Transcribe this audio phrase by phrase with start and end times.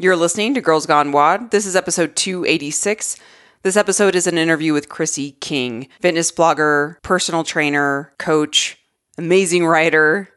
[0.00, 1.50] You're listening to Girls Gone WOD.
[1.50, 3.16] This is episode 286.
[3.64, 8.78] This episode is an interview with Chrissy King, fitness blogger, personal trainer, coach,
[9.18, 10.28] amazing writer,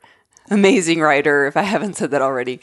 [0.49, 2.59] amazing writer, if I haven't said that already.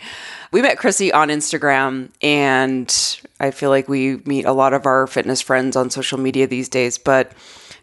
[0.51, 2.93] We met Chrissy on Instagram, and
[3.39, 6.69] I feel like we meet a lot of our fitness friends on social media these
[6.69, 7.31] days, but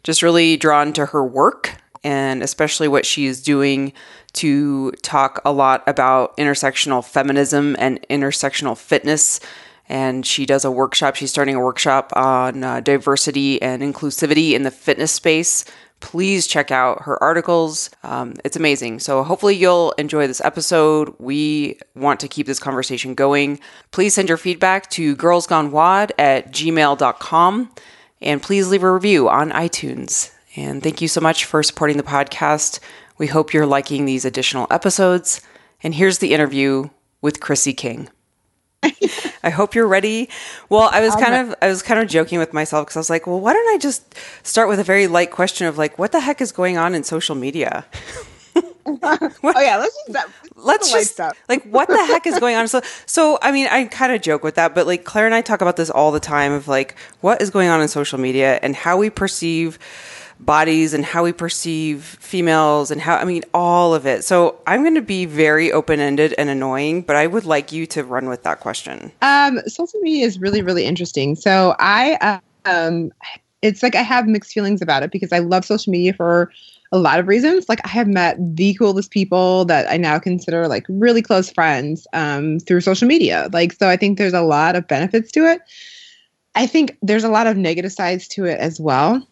[0.04, 3.91] just really drawn to her work and especially what she is doing
[4.36, 9.40] to talk a lot about intersectional feminism and intersectional fitness.
[9.88, 11.16] And she does a workshop.
[11.16, 15.66] She's starting a workshop on uh, diversity and inclusivity in the fitness space.
[16.00, 17.90] Please check out her articles.
[18.04, 19.00] Um, it's amazing.
[19.00, 21.14] So, hopefully, you'll enjoy this episode.
[21.20, 23.60] We want to keep this conversation going.
[23.92, 27.71] Please send your feedback to girlsgonewod at gmail.com
[28.21, 30.32] and please leave a review on iTunes.
[30.56, 32.80] And thank you so much for supporting the podcast.
[33.17, 35.42] We hope you're liking these additional episodes.
[35.81, 36.89] And here's the interview
[37.22, 38.09] with Chrissy King.
[39.44, 40.30] I hope you're ready.
[40.69, 43.09] Well, I was kind of I was kind of joking with myself because I was
[43.09, 46.12] like, well, why don't I just start with a very light question of like, what
[46.12, 47.86] the heck is going on in social media?
[48.86, 52.68] oh yeah, let's just that, let's just like what the heck is going on.
[52.68, 55.42] So so I mean, I kind of joke with that, but like Claire and I
[55.42, 58.59] talk about this all the time of like what is going on in social media
[58.62, 59.80] and how we perceive
[60.39, 64.23] bodies and how we perceive females and how I mean all of it.
[64.23, 68.03] So I'm going to be very open-ended and annoying, but I would like you to
[68.03, 69.11] run with that question.
[69.22, 71.36] Um social media is really really interesting.
[71.36, 73.11] So I um
[73.61, 76.52] it's like I have mixed feelings about it because I love social media for
[76.91, 77.67] a lot of reasons.
[77.67, 82.08] Like I have met the coolest people that I now consider like really close friends
[82.13, 83.50] um, through social media.
[83.52, 85.61] Like so, I think there's a lot of benefits to it.
[86.53, 89.28] I think there's a lot of negative sides to it as well.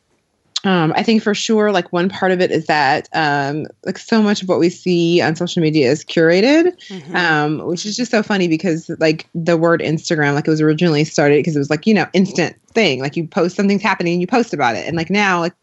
[0.65, 4.21] Um, I think for sure, like one part of it is that um, like so
[4.21, 7.15] much of what we see on social media is curated, mm-hmm.
[7.15, 11.03] um, which is just so funny because like the word Instagram, like it was originally
[11.03, 14.21] started because it was like you know instant thing, like you post something's happening, and
[14.21, 15.53] you post about it, and like now like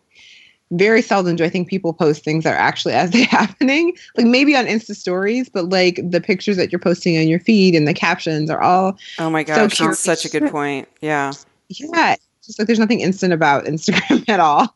[0.72, 3.96] very seldom do I think people post things that are actually as they happening.
[4.18, 7.74] Like maybe on Insta stories, but like the pictures that you're posting on your feed
[7.74, 8.98] and the captions are all.
[9.18, 10.88] Oh my gosh, so that's such a good point.
[11.00, 11.32] Yeah.
[11.68, 12.16] Yeah
[12.58, 14.68] like there's nothing instant about Instagram at all.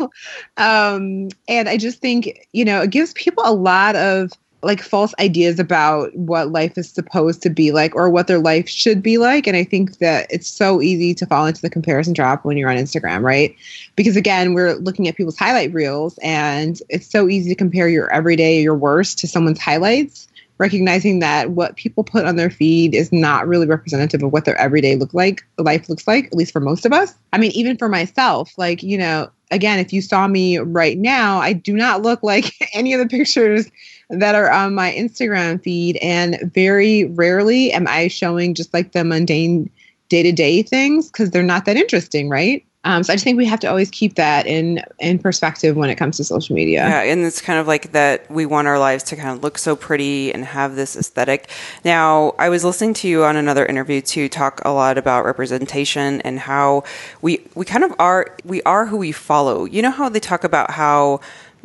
[0.57, 4.31] Um, and I just think, you know, it gives people a lot of
[4.65, 8.69] like false ideas about what life is supposed to be like or what their life
[8.69, 9.47] should be like.
[9.47, 12.71] And I think that it's so easy to fall into the comparison trap when you're
[12.71, 13.55] on Instagram, right?
[13.95, 18.11] Because again, we're looking at people's highlight reels and it's so easy to compare your
[18.11, 20.29] everyday, your worst to someone's highlights
[20.59, 24.57] recognizing that what people put on their feed is not really representative of what their
[24.57, 27.15] everyday look like life looks like at least for most of us.
[27.33, 31.39] I mean even for myself like you know again if you saw me right now
[31.39, 33.71] i do not look like any of the pictures
[34.11, 35.97] that are on my instagram feed.
[35.97, 39.71] And very rarely am i showing just like the mundane
[40.09, 43.61] day-to-day things because they're not that interesting right um, so I just think we have
[43.61, 46.87] to always keep that in in perspective when it comes to social media.
[46.87, 49.57] Yeah, and it's kind of like that we want our lives to kind of look
[49.57, 51.49] so pretty and have this aesthetic.
[51.85, 56.21] Now, I was listening to you on another interview to talk a lot about representation
[56.21, 56.85] and how
[57.23, 59.65] we we kind of are we are who we follow.
[59.65, 61.21] You know how they talk about how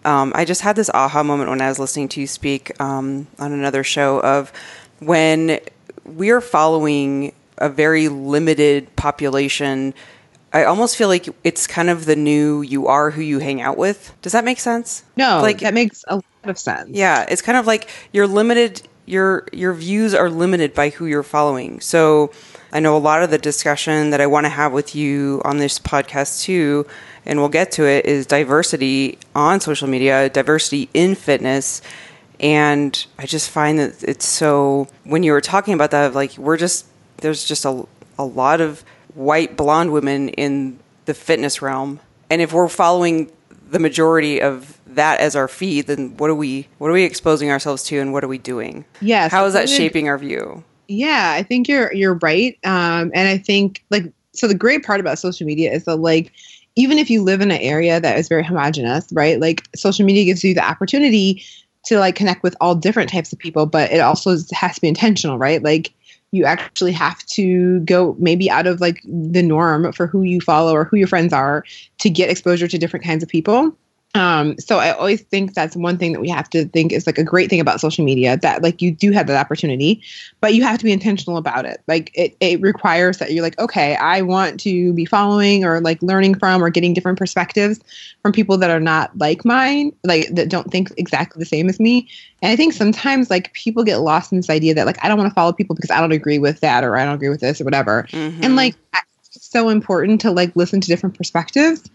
[0.06, 3.28] um, I just had this aha moment when I was listening to you speak um,
[3.38, 4.54] on another show of
[5.00, 5.60] when
[6.06, 9.94] we are following a very limited population
[10.52, 13.78] I almost feel like it's kind of the new you are who you hang out
[13.78, 14.16] with.
[14.22, 15.04] Does that make sense?
[15.16, 16.90] No, like that makes a lot of sense.
[16.92, 21.24] Yeah, it's kind of like you're limited your your views are limited by who you're
[21.24, 21.82] following.
[21.82, 22.32] So
[22.72, 25.58] I know a lot of the discussion that I want to have with you on
[25.58, 26.86] this podcast too,
[27.26, 31.82] and we'll get to it, is diversity on social media, diversity in fitness.
[32.40, 36.58] And I just find that it's so when you were talking about that, like we're
[36.58, 36.86] just
[37.18, 37.86] there's just a
[38.20, 38.84] a lot of
[39.14, 42.00] white blonde women in the fitness realm.
[42.30, 43.32] And if we're following
[43.70, 47.52] the majority of that as our feed, then what are we what are we exposing
[47.52, 48.86] ourselves to and what are we doing?
[49.02, 49.32] Yes.
[49.32, 50.64] How is that shaping our view?
[50.88, 52.58] Yeah, I think you're you're right.
[52.64, 56.32] Um, and I think like so the great part about social media is that like
[56.76, 59.40] even if you live in an area that is very homogenous, right?
[59.40, 61.44] Like social media gives you the opportunity
[61.86, 64.88] to like connect with all different types of people, but it also has to be
[64.88, 65.62] intentional, right?
[65.64, 65.92] Like
[66.32, 70.74] you actually have to go maybe out of like the norm for who you follow
[70.74, 71.64] or who your friends are
[72.00, 73.76] to get exposure to different kinds of people
[74.16, 77.20] Um, so I always think that's one thing that we have to think is like
[77.20, 80.02] a great thing about social media that like you do have that opportunity,
[80.42, 81.82] but you have to be intentional about it.
[81.88, 86.02] Like it, it requires that you're like, okay, I want to be following or like
[86.02, 87.80] learning from or getting different perspectives
[88.24, 91.80] from people that are not like mine, like that don't think exactly the same as
[91.80, 92.10] me.
[92.42, 95.20] And I think sometimes like people get lost in this idea that like I don't
[95.20, 97.42] want to follow people because I don't agree with that or I don't agree with
[97.42, 98.08] this or whatever.
[98.10, 98.44] Mm-hmm.
[98.44, 98.76] And like
[99.36, 101.92] it's so important to like listen to different perspectives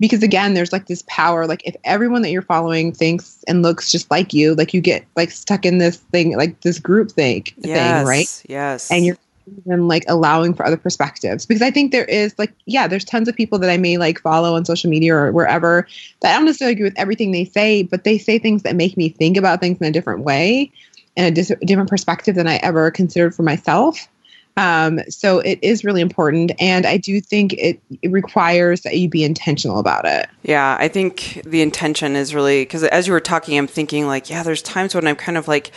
[0.00, 3.92] because again there's like this power like if everyone that you're following thinks and looks
[3.92, 7.44] just like you like you get like stuck in this thing like this group thing
[7.58, 7.62] yes,
[7.98, 8.42] thing right?
[8.48, 8.90] yes.
[8.90, 9.18] And you're
[9.66, 11.46] even like allowing for other perspectives.
[11.46, 14.20] Because i think there is like yeah there's tons of people that i may like
[14.20, 15.86] follow on social media or wherever
[16.20, 18.96] that i don't necessarily agree with everything they say but they say things that make
[18.96, 20.70] me think about things in a different way
[21.16, 24.08] and a dis- different perspective than i ever considered for myself
[24.56, 26.52] um, so it is really important.
[26.60, 30.28] And I do think it, it, requires that you be intentional about it.
[30.42, 34.28] Yeah, I think the intention is really because as you were talking, I'm thinking like,
[34.28, 35.70] yeah, there's times when I'm kind of like,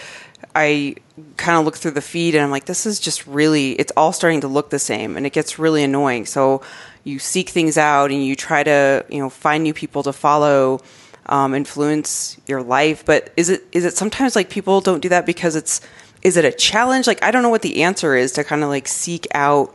[0.56, 0.96] I
[1.38, 4.12] kind of look through the feed and I'm like, this is just really, it's all
[4.12, 6.26] starting to look the same and it gets really annoying.
[6.26, 6.62] So
[7.04, 10.82] you seek things out and you try to, you know, find new people to follow.
[11.26, 15.26] Um, influence your life but is it is it sometimes like people don't do that
[15.26, 15.80] because it's
[16.24, 17.08] is it a challenge?
[17.08, 19.74] Like, I don't know what the answer is to kind of like seek out.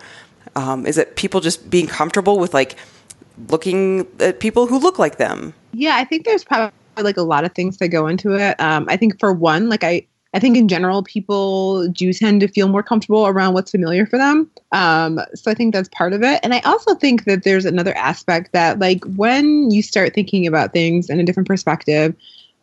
[0.56, 2.76] Um, is it people just being comfortable with like
[3.48, 5.54] looking at people who look like them?
[5.72, 8.58] Yeah, I think there's probably like a lot of things that go into it.
[8.60, 12.48] Um, I think for one, like I, I think in general, people do tend to
[12.48, 14.50] feel more comfortable around what's familiar for them.
[14.72, 16.40] Um, so I think that's part of it.
[16.42, 20.72] And I also think that there's another aspect that, like, when you start thinking about
[20.72, 22.14] things in a different perspective,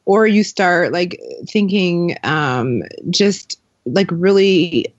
[0.05, 4.93] or you start like thinking um, just like really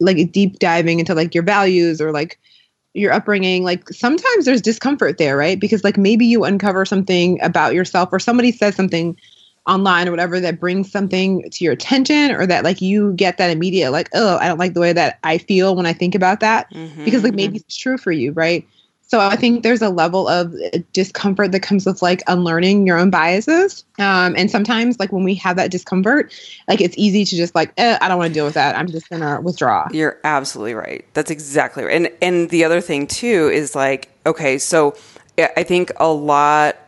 [0.00, 2.38] like deep diving into like your values or like
[2.94, 5.58] your upbringing like sometimes there's discomfort there right?
[5.58, 9.16] Because like maybe you uncover something about yourself or somebody says something
[9.66, 13.48] online or whatever that brings something to your attention or that like you get that
[13.48, 16.40] immediate like oh i don't like the way that i feel when i think about
[16.40, 16.68] that.
[16.72, 17.64] Mm-hmm, because like maybe mm-hmm.
[17.64, 18.66] it's true for you right
[19.12, 20.54] so I think there's a level of
[20.94, 23.84] discomfort that comes with like unlearning your own biases.
[23.98, 26.32] Um, and sometimes, like when we have that discomfort,
[26.66, 28.74] like it's easy to just like, eh, I don't want to deal with that.
[28.74, 29.86] I'm just gonna withdraw.
[29.92, 31.04] You're absolutely right.
[31.12, 31.94] That's exactly right.
[31.94, 34.96] And and the other thing too is like, okay, so
[35.38, 36.78] I think a lot.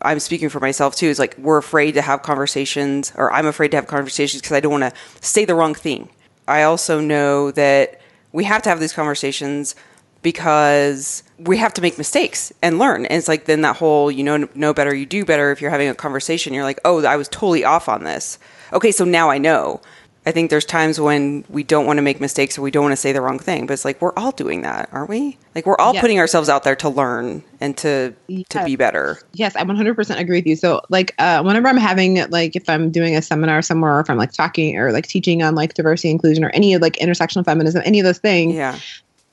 [0.00, 1.08] I'm speaking for myself too.
[1.08, 4.60] Is like we're afraid to have conversations, or I'm afraid to have conversations because I
[4.60, 6.08] don't want to say the wrong thing.
[6.48, 8.00] I also know that
[8.32, 9.74] we have to have these conversations
[10.24, 13.06] because we have to make mistakes and learn.
[13.06, 15.52] And it's like then that whole you know know better, you do better.
[15.52, 18.40] If you're having a conversation, you're like, oh, I was totally off on this.
[18.72, 19.80] Okay, so now I know.
[20.26, 22.92] I think there's times when we don't want to make mistakes or we don't want
[22.92, 25.36] to say the wrong thing, but it's like we're all doing that, aren't we?
[25.54, 26.00] Like we're all yes.
[26.00, 28.46] putting ourselves out there to learn and to yes.
[28.48, 29.18] to be better.
[29.34, 30.56] Yes, I 100% agree with you.
[30.56, 34.08] So like uh, whenever I'm having like if I'm doing a seminar somewhere or if
[34.08, 37.44] I'm like talking or like teaching on like diversity inclusion or any of like intersectional
[37.44, 38.78] feminism, any of those things, yeah.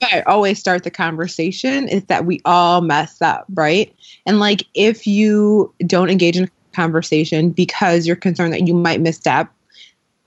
[0.01, 3.94] I always start the conversation is that we all mess up, right?
[4.25, 9.01] And like if you don't engage in a conversation because you're concerned that you might
[9.01, 9.51] misstep,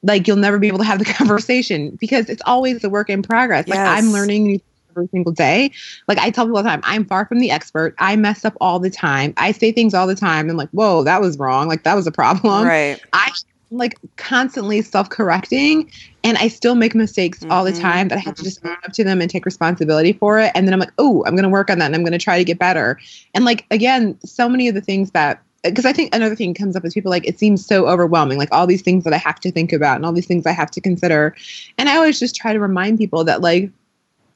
[0.02, 3.22] like you'll never be able to have the conversation because it's always a work in
[3.22, 3.64] progress.
[3.66, 3.76] Yes.
[3.76, 4.60] Like I'm learning
[4.90, 5.72] every single day.
[6.06, 7.94] Like I tell people all the time, I'm far from the expert.
[7.98, 9.34] I mess up all the time.
[9.36, 11.68] I say things all the time and like, whoa, that was wrong.
[11.68, 12.66] Like that was a problem.
[12.66, 13.00] Right.
[13.12, 13.32] I
[13.76, 15.90] like constantly self-correcting
[16.22, 17.52] and I still make mistakes mm-hmm.
[17.52, 17.82] all the mm-hmm.
[17.82, 20.52] time but I have to just own up to them and take responsibility for it
[20.54, 22.18] and then I'm like oh I'm going to work on that and I'm going to
[22.18, 22.98] try to get better
[23.34, 26.76] and like again so many of the things that because I think another thing comes
[26.76, 29.40] up is people like it seems so overwhelming like all these things that I have
[29.40, 31.34] to think about and all these things I have to consider
[31.78, 33.70] and I always just try to remind people that like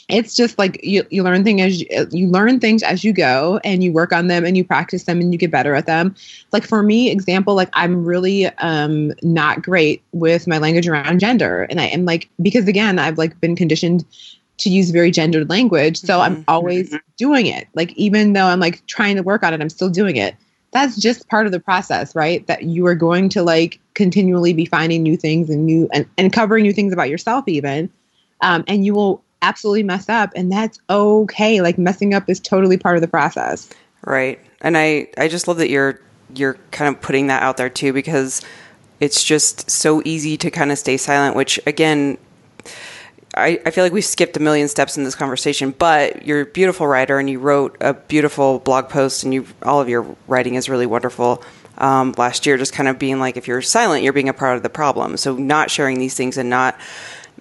[0.09, 3.61] it's just like you, you learn things as you, you learn things as you go
[3.63, 6.15] and you work on them and you practice them and you get better at them.
[6.51, 11.67] Like for me example like i'm really um not great with my language around gender.
[11.69, 14.05] And i am like because again i've like been conditioned
[14.59, 15.99] to use very gendered language.
[15.99, 16.37] So mm-hmm.
[16.37, 17.69] i'm always doing it.
[17.75, 20.35] Like even though i'm like trying to work on it i'm still doing it.
[20.71, 22.47] That's just part of the process right?
[22.47, 26.33] That you are going to like continually be finding new things and new and, and
[26.33, 27.91] covering new things about yourself even
[28.41, 32.77] um, and you will absolutely mess up and that's okay like messing up is totally
[32.77, 33.69] part of the process
[34.05, 36.01] right and i i just love that you're
[36.35, 38.43] you're kind of putting that out there too because
[39.01, 42.19] it's just so easy to kind of stay silent which again
[43.39, 46.47] I, I feel like we've skipped a million steps in this conversation, but you're a
[46.47, 50.55] beautiful writer and you wrote a beautiful blog post and you all of your writing
[50.55, 51.43] is really wonderful.
[51.77, 54.57] Um, last year, just kind of being like, if you're silent, you're being a part
[54.57, 55.17] of the problem.
[55.17, 56.77] So not sharing these things and not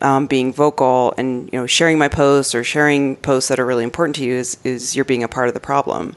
[0.02, 3.84] um, being vocal and you know sharing my posts or sharing posts that are really
[3.84, 6.16] important to you is is you're being a part of the problem.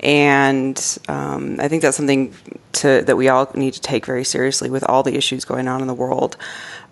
[0.00, 2.32] And um, I think that's something
[2.74, 5.80] to that we all need to take very seriously with all the issues going on
[5.80, 6.36] in the world.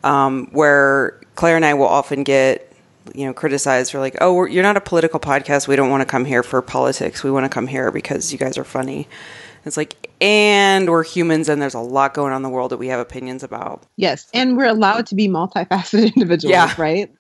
[0.02, 2.72] Um, where Claire and I will often get
[3.14, 6.06] you know criticized for like oh you're not a political podcast we don't want to
[6.06, 9.06] come here for politics we want to come here because you guys are funny
[9.64, 12.78] it's like and we're humans and there's a lot going on in the world that
[12.78, 16.75] we have opinions about yes and we're allowed to be multifaceted individuals yeah.
[16.78, 17.12] right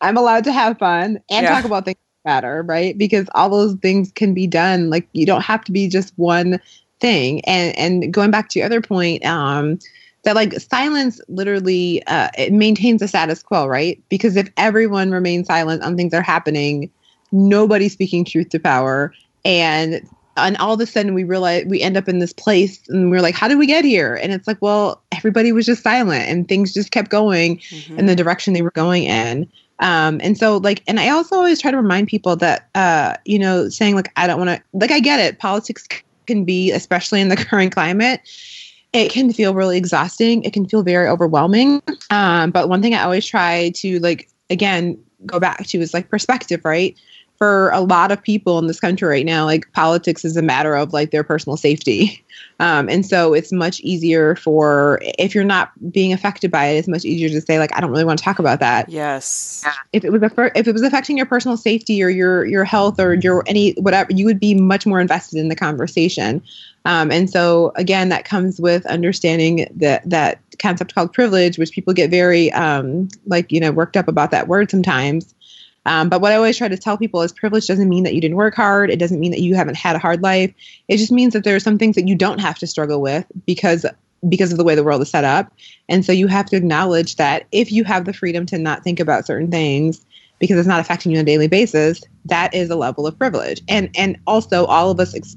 [0.00, 1.54] i'm allowed to have fun and yeah.
[1.54, 5.24] talk about things that matter right because all those things can be done like you
[5.24, 6.60] don't have to be just one
[7.00, 9.78] thing and and going back to your other point um
[10.24, 14.02] that like silence literally uh, it maintains the status quo, right?
[14.08, 16.90] Because if everyone remains silent on things that are happening,
[17.32, 19.12] nobody's speaking truth to power,
[19.44, 20.06] and
[20.46, 23.20] and all of a sudden we realize we end up in this place and we're
[23.20, 26.48] like how did we get here and it's like well everybody was just silent and
[26.48, 27.98] things just kept going mm-hmm.
[27.98, 31.60] in the direction they were going in um, and so like and i also always
[31.60, 34.90] try to remind people that uh, you know saying like i don't want to like
[34.90, 35.86] i get it politics
[36.26, 38.20] can be especially in the current climate
[38.92, 40.42] it can feel really exhausting.
[40.44, 41.82] It can feel very overwhelming.
[42.10, 46.08] Um, but one thing I always try to like again go back to is like
[46.08, 46.96] perspective, right?
[47.38, 50.74] For a lot of people in this country right now, like politics is a matter
[50.74, 52.24] of like their personal safety.
[52.60, 56.88] Um, and so it's much easier for if you're not being affected by it, it's
[56.88, 58.88] much easier to say like I don't really want to talk about that.
[58.88, 59.64] Yes.
[59.92, 62.98] If it was a, if it was affecting your personal safety or your your health
[62.98, 66.42] or your any whatever, you would be much more invested in the conversation.
[66.84, 71.94] Um, and so again, that comes with understanding that that concept called privilege, which people
[71.94, 75.34] get very um, like you know worked up about that word sometimes.
[75.88, 78.20] Um, but what I always try to tell people is privilege doesn't mean that you
[78.20, 78.90] didn't work hard.
[78.90, 80.52] It doesn't mean that you haven't had a hard life.
[80.86, 83.24] It just means that there are some things that you don't have to struggle with
[83.46, 83.86] because
[84.28, 85.50] because of the way the world is set up.
[85.88, 89.00] And so you have to acknowledge that if you have the freedom to not think
[89.00, 90.04] about certain things
[90.40, 93.62] because it's not affecting you on a daily basis, that is a level of privilege.
[93.66, 95.36] And and also all of us ex-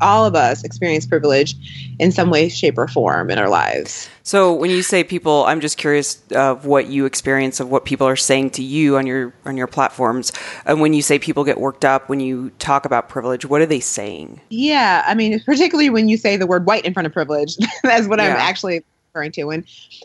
[0.00, 1.54] all of us experience privilege
[1.98, 4.08] in some way, shape, or form in our lives.
[4.22, 8.06] So, when you say people, I'm just curious of what you experience of what people
[8.06, 10.32] are saying to you on your on your platforms.
[10.66, 13.66] And when you say people get worked up when you talk about privilege, what are
[13.66, 14.40] they saying?
[14.50, 18.06] Yeah, I mean, particularly when you say the word white in front of privilege, that's
[18.06, 18.26] what yeah.
[18.26, 19.50] I'm actually referring to.
[19.50, 19.64] And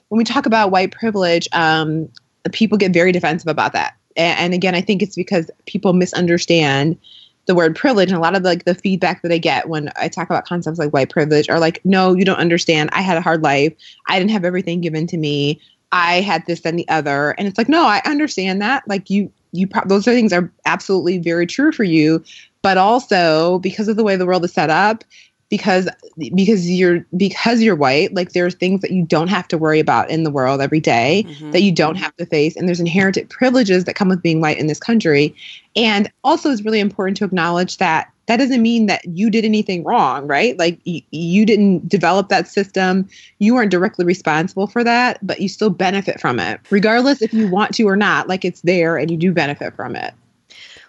[0.10, 2.10] when we talk about white privilege, um,
[2.51, 3.95] people get very defensive about that.
[4.17, 6.98] And again, I think it's because people misunderstand
[7.46, 10.08] the word privilege and a lot of like the feedback that I get when I
[10.08, 12.90] talk about concepts like white privilege are like, no, you don't understand.
[12.94, 13.74] I had a hard life.
[14.08, 15.60] I didn't have everything given to me.
[15.92, 17.32] I had this and the other.
[17.38, 18.88] And it's like, no, I understand that.
[18.88, 22.24] Like you, you, pro- those are things are absolutely very true for you.
[22.62, 25.04] But also because of the way the world is set up,
[25.50, 25.88] because
[26.18, 30.10] because you're because you're white like there's things that you don't have to worry about
[30.10, 31.52] in the world every day, mm-hmm.
[31.52, 34.58] that you don't have to face and there's inherent privileges that come with being white
[34.58, 35.36] in this country.
[35.75, 39.84] And also it's really important to acknowledge that that doesn't mean that you did anything
[39.84, 40.58] wrong right?
[40.58, 43.08] Like y- you didn't develop that system.
[43.38, 47.48] You weren't directly responsible for that but you still benefit from it regardless if you
[47.48, 48.28] want to or not.
[48.28, 50.14] Like it's there and you do benefit from it.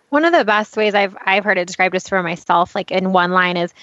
[0.09, 3.13] One of the best ways I've I've heard it described just for myself, like in
[3.13, 3.75] one line, is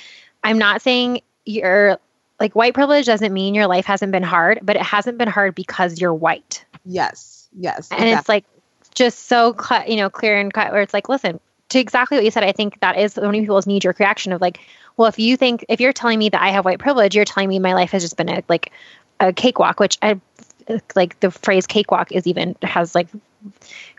[0.44, 1.98] I'm not saying you're
[2.40, 5.56] like white privilege doesn't mean your life hasn't been hard, but it hasn't been hard
[5.56, 6.66] because you're white.
[6.86, 7.48] Yes.
[7.56, 7.90] Yes.
[7.92, 8.20] And exactly.
[8.20, 8.46] it's like
[8.94, 9.56] just so
[9.88, 12.52] you know, clear and cut where it's like, listen, to exactly what you said, I
[12.52, 14.60] think that is so many people's knee jerk reaction of like,
[14.98, 17.50] well, if you think if you're telling me that I have white privilege, you're telling
[17.50, 18.72] me my life has just been a like
[19.20, 20.20] a cakewalk, which I
[20.96, 23.08] like the phrase cakewalk is even has like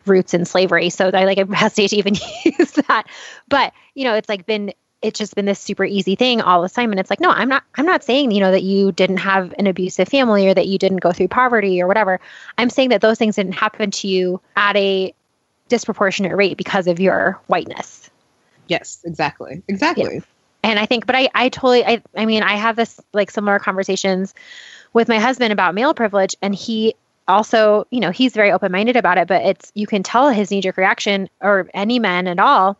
[0.06, 0.90] roots in slavery.
[0.90, 3.04] So I like I hesitate to even use that.
[3.48, 4.72] But you know, it's like been
[5.04, 6.90] it's just been this super easy thing all the time.
[6.90, 9.54] And it's like no i'm not i'm not saying you know that you didn't have
[9.58, 12.20] an abusive family or that you didn't go through poverty or whatever.
[12.58, 15.14] I'm saying that those things didn't happen to you at a
[15.68, 18.10] disproportionate rate because of your whiteness.
[18.66, 19.62] Yes exactly.
[19.68, 20.14] Exactly.
[20.14, 20.20] Yeah.
[20.62, 23.58] and i think but i i totally i i mean i have this like similar
[23.58, 24.34] conversations
[24.94, 26.94] with my husband about male privilege and he
[27.28, 30.76] also you know he's very open-minded about it but it's you can tell his knee-jerk
[30.76, 32.78] reaction or any men at all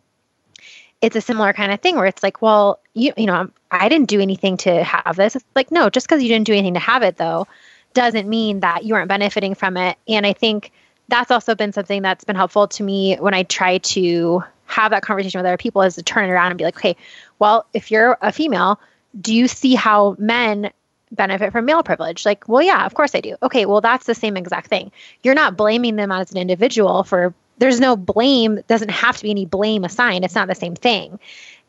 [1.01, 4.09] it's a similar kind of thing where it's like, well, you you know, I didn't
[4.09, 5.37] do anything to have this.
[5.37, 7.47] It's like, no, just because you didn't do anything to have it though,
[7.93, 9.97] doesn't mean that you aren't benefiting from it.
[10.09, 10.73] And I think
[11.09, 15.03] that's also been something that's been helpful to me when I try to have that
[15.03, 16.97] conversation with other people is to turn it around and be like, okay,
[17.39, 18.81] well, if you're a female,
[19.21, 20.71] do you see how men
[21.13, 22.25] benefit from male privilege?
[22.25, 23.37] Like, well, yeah, of course I do.
[23.43, 24.91] Okay, well, that's the same exact thing.
[25.23, 29.31] You're not blaming them as an individual for there's no blame doesn't have to be
[29.31, 30.25] any blame assigned.
[30.25, 31.19] It's not the same thing.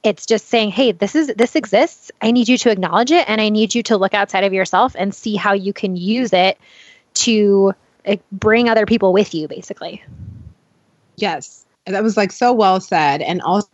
[0.04, 2.12] It's just saying hey this is this exists.
[2.22, 4.96] I need you to acknowledge it and i need you to look outside of yourself
[4.98, 6.58] and see how you can use it
[7.16, 7.74] to
[8.32, 10.04] bring other people with you basically.
[11.16, 11.66] Yes.
[11.86, 13.68] That was like so well said and also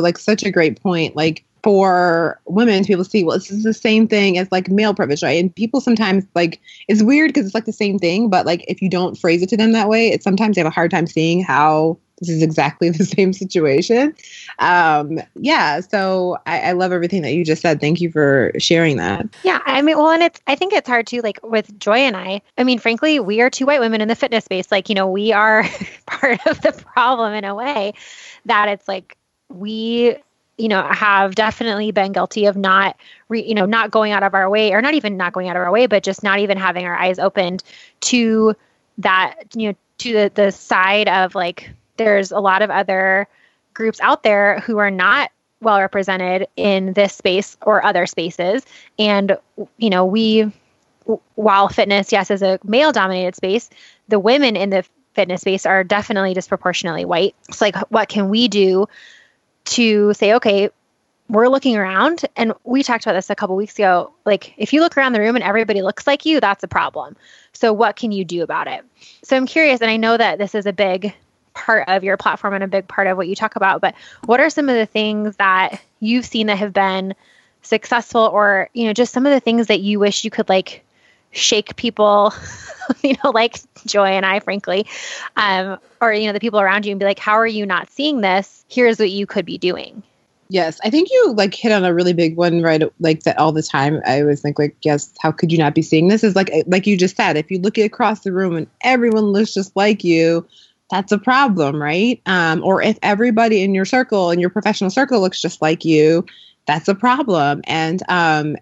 [0.00, 1.16] like such a great point.
[1.16, 4.50] Like for women to be able to see, well, this is the same thing as
[4.50, 5.40] like male privilege, right?
[5.40, 8.82] And people sometimes like it's weird because it's like the same thing, but like if
[8.82, 11.06] you don't phrase it to them that way, it's sometimes they have a hard time
[11.06, 14.14] seeing how this is exactly the same situation.
[14.58, 17.80] Um, yeah, so I, I love everything that you just said.
[17.80, 19.26] Thank you for sharing that.
[19.42, 21.20] Yeah, I mean, well, and it's I think it's hard too.
[21.20, 24.16] Like with Joy and I, I mean, frankly, we are two white women in the
[24.16, 24.70] fitness space.
[24.72, 25.64] Like, you know, we are
[26.06, 27.94] part of the problem in a way
[28.46, 29.16] that it's like
[29.48, 30.16] we
[30.58, 32.96] you know have definitely been guilty of not
[33.28, 35.56] re, you know not going out of our way or not even not going out
[35.56, 37.62] of our way but just not even having our eyes opened
[38.00, 38.54] to
[38.98, 43.28] that you know to the, the side of like there's a lot of other
[43.74, 45.30] groups out there who are not
[45.60, 48.64] well represented in this space or other spaces.
[48.98, 49.36] And
[49.78, 50.52] you know we
[51.34, 53.68] while fitness yes is a male dominated space
[54.08, 57.34] the women in the fitness space are definitely disproportionately white.
[57.48, 58.86] It's like what can we do
[59.72, 60.70] to say okay
[61.28, 62.26] we're looking around.
[62.36, 64.12] And we talked about this a couple weeks ago.
[64.26, 67.16] Like if you look around the room and everybody looks like you that's a problem.
[67.54, 68.84] So what can you do about it?
[69.24, 71.14] So i'm curious and i know that this is a big
[71.54, 73.80] part of your platform and a big part of what you talk about.
[73.80, 77.14] But what are some of the things that you've seen that have been
[77.62, 80.84] successful or, you know, just some of the things that you wish you could like
[81.32, 82.32] shake people,
[83.02, 84.86] you know, like Joy and I, frankly,
[85.36, 87.90] um, or, you know, the people around you and be like, how are you not
[87.90, 88.64] seeing this?
[88.68, 90.02] Here's what you could be doing.
[90.48, 92.82] Yes, I think you like hit on a really big one, right?
[93.00, 94.02] Like that all the time.
[94.06, 96.22] I always think like, yes, how could you not be seeing this?
[96.22, 99.54] Is like like you just said, if you look across the room and everyone looks
[99.54, 100.46] just like you,
[100.90, 102.20] that's a problem, right?
[102.26, 106.26] Um, or if everybody in your circle, in your professional circle, looks just like you,
[106.66, 107.62] that's a problem.
[107.64, 108.56] And um,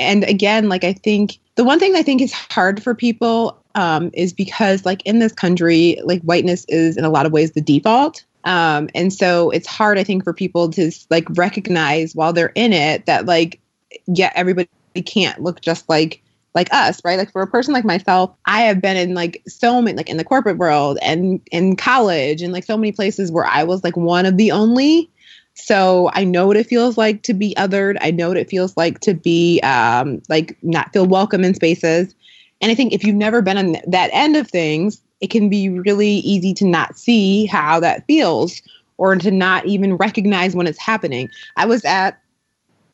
[0.00, 4.10] and again, like I think the one thing I think is hard for people um,
[4.14, 7.60] is because like in this country, like whiteness is in a lot of ways the
[7.60, 8.24] default.
[8.44, 12.72] Um, and so it's hard, I think, for people to like recognize while they're in
[12.72, 13.60] it that like,
[14.06, 14.68] yeah, everybody
[15.04, 16.22] can't look just like
[16.54, 17.18] like us, right?
[17.18, 20.16] Like for a person like myself, I have been in like so many, like in
[20.16, 23.96] the corporate world and in college and like so many places where I was like
[23.96, 25.10] one of the only.
[25.56, 27.96] So I know what it feels like to be othered.
[28.00, 32.14] I know what it feels like to be um, like not feel welcome in spaces.
[32.60, 35.70] And I think if you've never been on that end of things, it can be
[35.70, 38.60] really easy to not see how that feels
[38.98, 41.30] or to not even recognize when it's happening.
[41.56, 42.20] I was at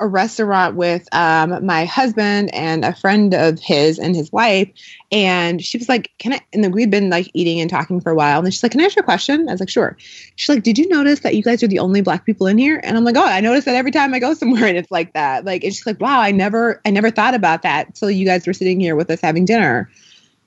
[0.03, 4.69] a restaurant with um, my husband and a friend of his and his wife.
[5.13, 6.41] And she was like, Can I?
[6.53, 8.39] And then we'd been like eating and talking for a while.
[8.39, 9.49] And then she's like, Can I ask you a question?
[9.49, 9.97] I was like, Sure.
[10.37, 12.81] She's like, Did you notice that you guys are the only black people in here?
[12.83, 15.13] And I'm like, Oh, I notice that every time I go somewhere and it's like
[15.13, 15.45] that.
[15.45, 18.47] Like, and she's like, Wow, I never, I never thought about that until you guys
[18.47, 19.89] were sitting here with us having dinner.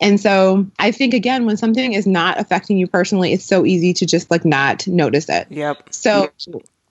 [0.01, 3.93] And so I think again, when something is not affecting you personally, it's so easy
[3.93, 5.47] to just like not notice it.
[5.49, 5.93] Yep.
[5.93, 6.31] So.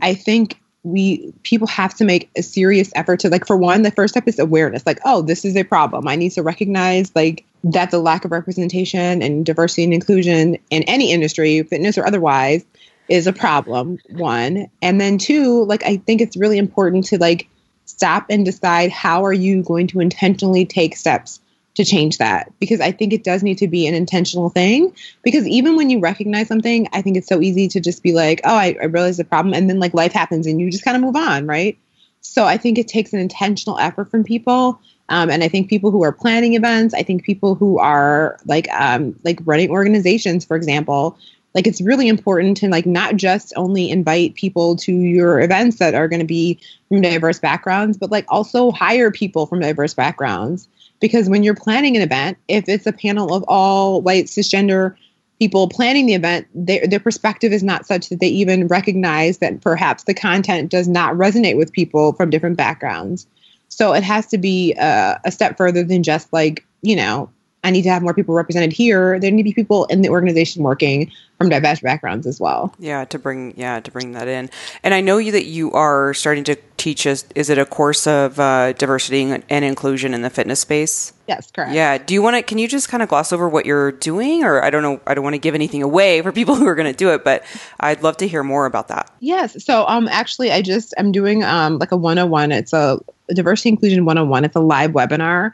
[0.01, 3.91] I think we people have to make a serious effort to like for one the
[3.91, 6.07] first step is awareness like oh this is a problem.
[6.07, 10.83] I need to recognize like that the lack of representation and diversity and inclusion in
[10.85, 12.65] any industry fitness or otherwise
[13.09, 14.71] is a problem one.
[14.83, 17.49] And then two like i think it's really important to like
[17.87, 21.41] stop and decide how are you going to intentionally take steps
[21.75, 24.95] to change that because I think it does need to be an intentional thing.
[25.23, 28.41] Because even when you recognize something, I think it's so easy to just be like,
[28.45, 29.55] oh, I, I realize the problem.
[29.55, 31.77] And then like life happens and you just kind of move on, right?
[32.21, 34.81] So I think it takes an intentional effort from people.
[35.09, 38.69] Um, and I think people who are planning events, I think people who are like
[38.73, 41.19] um, like running organizations, for example,
[41.55, 45.95] like it's really important to like not just only invite people to your events that
[45.95, 46.59] are going to be
[46.89, 50.69] from diverse backgrounds, but like also hire people from diverse backgrounds
[51.01, 54.97] because when you're planning an event, if it's a panel of all white cisgender
[55.39, 59.61] people planning the event, their, their perspective is not such that they even recognize that
[59.61, 63.27] perhaps the content does not resonate with people from different backgrounds.
[63.69, 67.31] So it has to be uh, a step further than just like, you know,
[67.65, 69.19] I need to have more people represented here.
[69.19, 72.75] There need to be people in the organization working from diverse backgrounds as well.
[72.79, 74.51] Yeah, to bring yeah to bring that in.
[74.83, 77.25] And I know you that you are starting to teach us.
[77.35, 81.15] Is it a course of uh, diversity and inclusion in the fitness space?
[81.27, 81.73] Yes, correct.
[81.73, 81.97] Yeah.
[81.97, 82.43] Do you want to?
[82.43, 85.01] Can you just kind of gloss over what you're doing, or I don't know.
[85.07, 87.25] I don't want to give anything away for people who are going to do it,
[87.25, 87.45] but
[87.81, 89.11] I'd love to hear more about that.
[89.21, 89.65] Yes.
[89.65, 92.53] So um, actually, I just I'm doing um like a 101.
[92.53, 94.45] It's a diversity inclusion 101.
[94.45, 95.53] It's a live webinar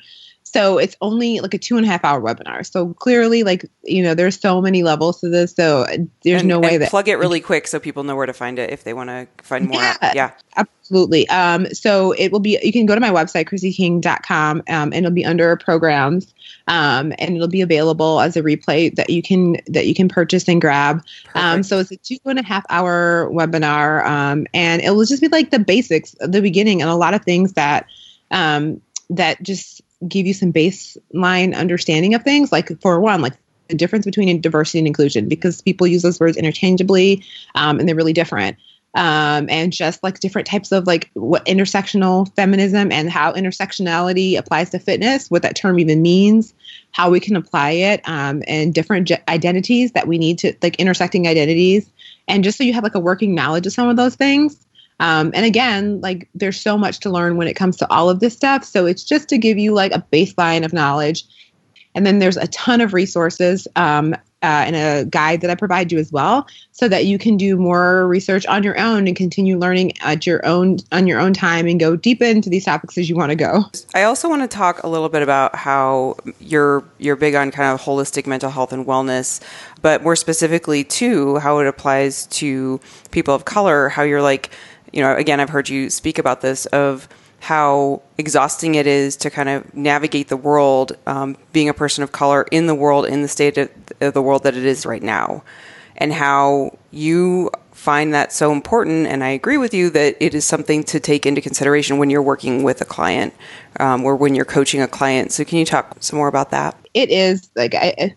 [0.52, 2.68] So it's only like a two and a half hour webinar.
[2.68, 5.54] So clearly, like, you know, there's so many levels to this.
[5.54, 5.86] So
[6.22, 6.90] there's and, no way that.
[6.90, 9.28] Plug it really quick so people know where to find it if they want to
[9.44, 9.80] find more.
[9.80, 10.12] Yeah.
[10.14, 10.30] yeah.
[10.56, 11.28] Absolutely.
[11.28, 15.10] Um, so it will be, you can go to my website, chrissyking.com, um, and it'll
[15.12, 16.34] be under programs.
[16.66, 20.48] Um, and it'll be available as a replay that you can that you can purchase
[20.48, 21.02] and grab.
[21.34, 25.20] Um, so it's a two and a half hour webinar, um, and it will just
[25.20, 27.86] be like the basics, the beginning, and a lot of things that
[28.30, 32.52] um, that just give you some baseline understanding of things.
[32.52, 33.34] Like for one, like
[33.68, 37.96] the difference between diversity and inclusion, because people use those words interchangeably, um, and they're
[37.96, 38.56] really different
[38.94, 44.70] um, and just like different types of like what intersectional feminism and how intersectionality applies
[44.70, 46.54] to fitness, what that term even means,
[46.90, 50.76] how we can apply it, um, and different ge- identities that we need to like
[50.76, 51.88] intersecting identities,
[52.26, 54.66] and just so you have like a working knowledge of some of those things.
[55.00, 58.20] Um, and again, like there's so much to learn when it comes to all of
[58.20, 58.64] this stuff.
[58.64, 61.24] So it's just to give you like a baseline of knowledge.
[61.94, 65.90] And then there's a ton of resources um, uh, and a guide that I provide
[65.90, 69.58] you as well, so that you can do more research on your own and continue
[69.58, 73.10] learning at your own on your own time and go deep into these topics as
[73.10, 73.64] you want to go.
[73.92, 77.74] I also want to talk a little bit about how you're you're big on kind
[77.74, 79.42] of holistic mental health and wellness,
[79.82, 83.90] but more specifically too how it applies to people of color.
[83.90, 84.50] How you're like,
[84.92, 87.08] you know, again, I've heard you speak about this of
[87.40, 92.12] how exhausting it is to kind of navigate the world, um, being a person of
[92.12, 95.42] color in the world, in the state of the world that it is right now,
[95.96, 99.06] and how you find that so important.
[99.06, 102.22] And I agree with you that it is something to take into consideration when you're
[102.22, 103.32] working with a client
[103.78, 105.32] um, or when you're coaching a client.
[105.32, 106.76] So, can you talk some more about that?
[106.92, 108.14] It is like I,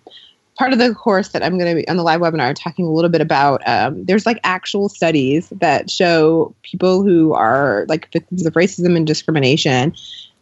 [0.56, 2.92] part of the course that I'm going to be on the live webinar talking a
[2.92, 3.62] little bit about.
[3.68, 9.08] Um, there's like actual studies that show people who are like victims of racism and
[9.08, 9.94] discrimination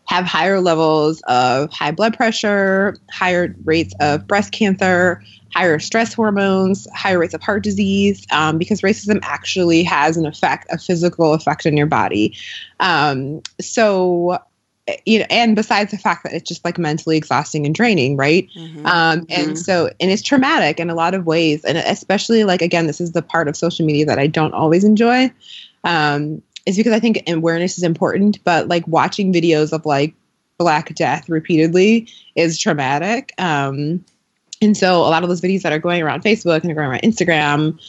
[0.08, 6.88] have higher levels of high blood pressure, higher rates of breast cancer, higher stress hormones,
[6.94, 11.66] higher rates of heart disease, um, because racism actually has an effect, a physical effect
[11.66, 12.36] on your body.
[12.80, 14.40] Um, so
[15.06, 18.48] you know, and besides the fact that it's just like mentally exhausting and draining, right?
[18.56, 18.86] Mm-hmm.
[18.86, 19.56] Um, and mm-hmm.
[19.56, 23.12] so, and it's traumatic in a lot of ways, and especially like again, this is
[23.12, 25.32] the part of social media that I don't always enjoy,
[25.84, 30.14] um, is because I think awareness is important, but like watching videos of like
[30.58, 33.34] Black Death repeatedly is traumatic.
[33.38, 34.06] Um,
[34.62, 37.02] and so, a lot of those videos that are going around Facebook and going around
[37.02, 37.80] Instagram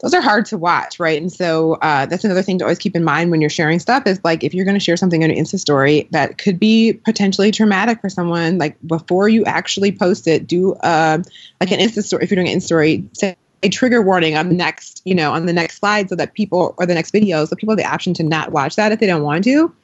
[0.00, 1.20] those are hard to watch, right?
[1.20, 4.06] And so uh, that's another thing to always keep in mind when you're sharing stuff
[4.06, 6.92] is like if you're going to share something on an Insta story that could be
[7.04, 11.18] potentially traumatic for someone, like before you actually post it, do uh,
[11.60, 12.22] like an Insta story.
[12.22, 15.32] If you're doing an Insta story, say a trigger warning on the next, you know,
[15.32, 17.92] on the next slide so that people or the next video, so people have the
[17.92, 19.74] option to not watch that if they don't want to.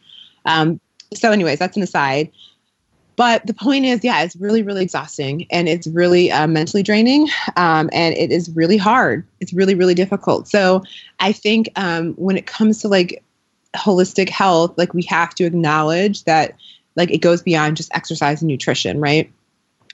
[0.44, 0.80] Um,
[1.12, 2.30] so, anyways, that's an aside.
[3.16, 7.28] But the point is, yeah, it's really, really exhausting and it's really uh, mentally draining
[7.56, 9.24] um, and it is really hard.
[9.40, 10.48] It's really, really difficult.
[10.48, 10.82] So
[11.20, 13.22] I think um, when it comes to like
[13.76, 16.56] holistic health, like we have to acknowledge that
[16.96, 19.32] like it goes beyond just exercise and nutrition, right?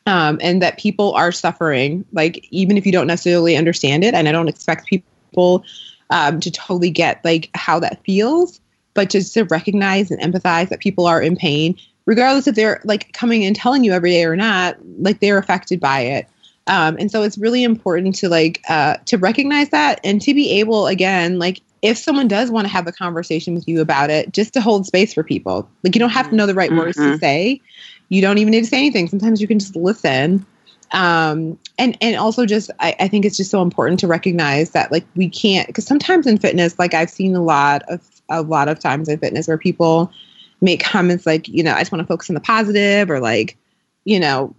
[0.06, 4.14] Um, and that people are suffering, like even if you don't necessarily understand it.
[4.14, 5.64] And I don't expect people
[6.08, 8.60] um, to totally get like how that feels,
[8.94, 11.76] but just to recognize and empathize that people are in pain
[12.10, 15.78] regardless if they're like coming and telling you every day or not, like they're affected
[15.78, 16.26] by it.
[16.66, 20.58] Um, and so it's really important to like uh, to recognize that and to be
[20.58, 24.32] able again like if someone does want to have a conversation with you about it
[24.32, 26.80] just to hold space for people like you don't have to know the right mm-hmm.
[26.80, 27.16] words to mm-hmm.
[27.16, 27.60] say
[28.08, 30.44] you don't even need to say anything sometimes you can just listen
[30.92, 34.92] um, and and also just I, I think it's just so important to recognize that
[34.92, 38.68] like we can't because sometimes in fitness like i've seen a lot of a lot
[38.68, 40.12] of times in fitness where people
[40.60, 43.56] make comments like, you know, I just want to focus on the positive or like,
[44.04, 44.54] you know,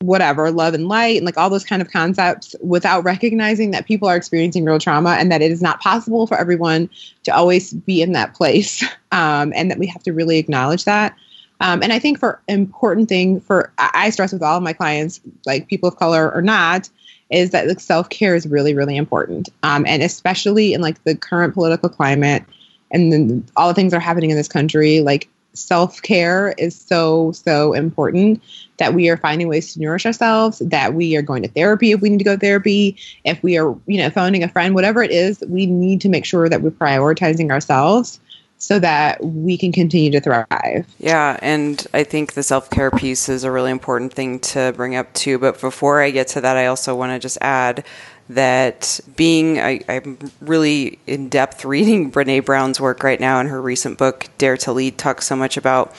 [0.00, 4.08] whatever, love and light, and like all those kind of concepts without recognizing that people
[4.08, 6.88] are experiencing real trauma and that it is not possible for everyone
[7.22, 8.84] to always be in that place.
[9.12, 11.16] Um, and that we have to really acknowledge that.
[11.60, 15.20] Um, and I think for important thing for I stress with all of my clients,
[15.46, 16.88] like people of color or not,
[17.28, 21.14] is that like self care is really really important, um, and especially in like the
[21.14, 22.44] current political climate,
[22.90, 26.74] and then all the things that are happening in this country, like self care is
[26.74, 28.42] so, so important
[28.78, 32.00] that we are finding ways to nourish ourselves, that we are going to therapy if
[32.00, 35.02] we need to go to therapy, if we are, you know, phoning a friend, whatever
[35.02, 38.20] it is, we need to make sure that we're prioritizing ourselves
[38.60, 40.86] so that we can continue to thrive.
[40.98, 44.94] Yeah, and I think the self care piece is a really important thing to bring
[44.94, 45.38] up too.
[45.38, 47.84] But before I get to that, I also want to just add
[48.30, 53.60] that being I, am really in depth reading Brene Brown's work right now in her
[53.60, 55.94] recent book Dare to Lead talks so much about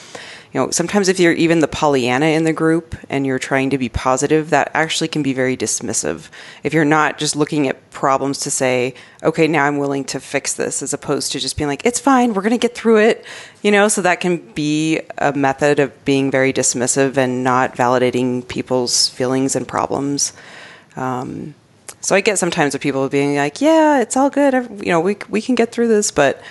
[0.52, 3.78] you know, sometimes if you're even the Pollyanna in the group and you're trying to
[3.78, 6.28] be positive, that actually can be very dismissive.
[6.62, 10.52] If you're not just looking at problems to say, okay, now I'm willing to fix
[10.52, 13.24] this, as opposed to just being like, it's fine, we're going to get through it,
[13.62, 18.46] you know, so that can be a method of being very dismissive and not validating
[18.46, 20.34] people's feelings and problems.
[20.96, 21.54] Um,
[22.02, 24.52] so I get sometimes with people being like, "Yeah, it's all good.
[24.84, 26.42] You know, we we can get through this." But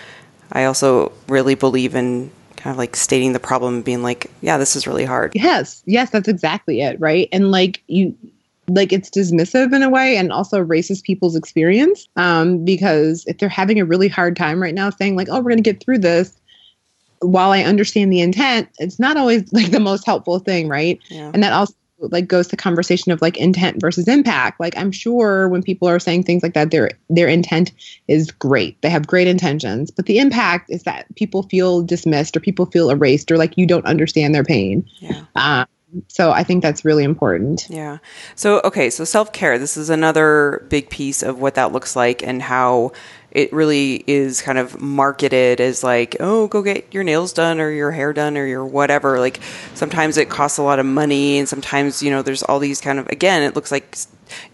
[0.51, 4.57] I also really believe in kind of like stating the problem and being like, "Yeah,
[4.57, 7.27] this is really hard." Yes, yes, that's exactly it, right?
[7.31, 8.15] And like you,
[8.69, 12.07] like it's dismissive in a way, and also erases people's experience.
[12.15, 15.51] Um, because if they're having a really hard time right now, saying like, "Oh, we're
[15.51, 16.33] going to get through this,"
[17.19, 20.99] while I understand the intent, it's not always like the most helpful thing, right?
[21.09, 21.31] Yeah.
[21.33, 24.59] And that also like goes to conversation of like intent versus impact.
[24.59, 27.71] Like i'm sure when people are saying things like that their their intent
[28.07, 28.81] is great.
[28.81, 32.89] They have great intentions but the impact is that people feel dismissed or people feel
[32.89, 34.87] erased or like you don't understand their pain.
[34.99, 35.25] Yeah.
[35.35, 35.67] Um,
[36.07, 37.67] so I think that's really important.
[37.69, 37.97] Yeah.
[38.35, 42.41] So okay, so self-care, this is another big piece of what that looks like and
[42.41, 42.91] how
[43.31, 47.71] it really is kind of marketed as like, oh, go get your nails done or
[47.71, 49.19] your hair done or your whatever.
[49.19, 49.39] Like
[49.73, 52.99] sometimes it costs a lot of money and sometimes, you know, there's all these kind
[52.99, 53.97] of again, it looks like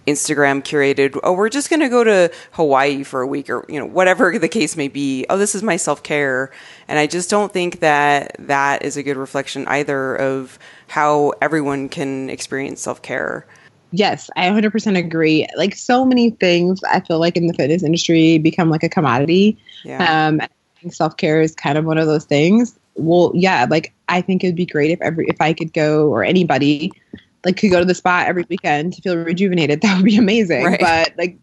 [0.06, 3.80] Instagram curated, oh, we're just going to go to Hawaii for a week or, you
[3.80, 5.26] know, whatever the case may be.
[5.30, 6.52] Oh, this is my self-care.
[6.88, 11.90] And I just don't think that that is a good reflection either of how everyone
[11.90, 13.46] can experience self-care.
[13.92, 15.48] Yes, I 100% agree.
[15.56, 19.58] Like so many things, I feel like in the fitness industry become like a commodity.
[19.86, 20.28] Yeah.
[20.28, 20.42] Um,
[20.92, 22.78] self care is kind of one of those things.
[22.96, 26.24] Well, yeah, like I think it'd be great if every if I could go or
[26.24, 26.92] anybody
[27.48, 29.82] like could go to the spa every weekend to feel rejuvenated.
[29.88, 30.66] That would be amazing.
[30.66, 30.80] Right.
[30.80, 31.38] But like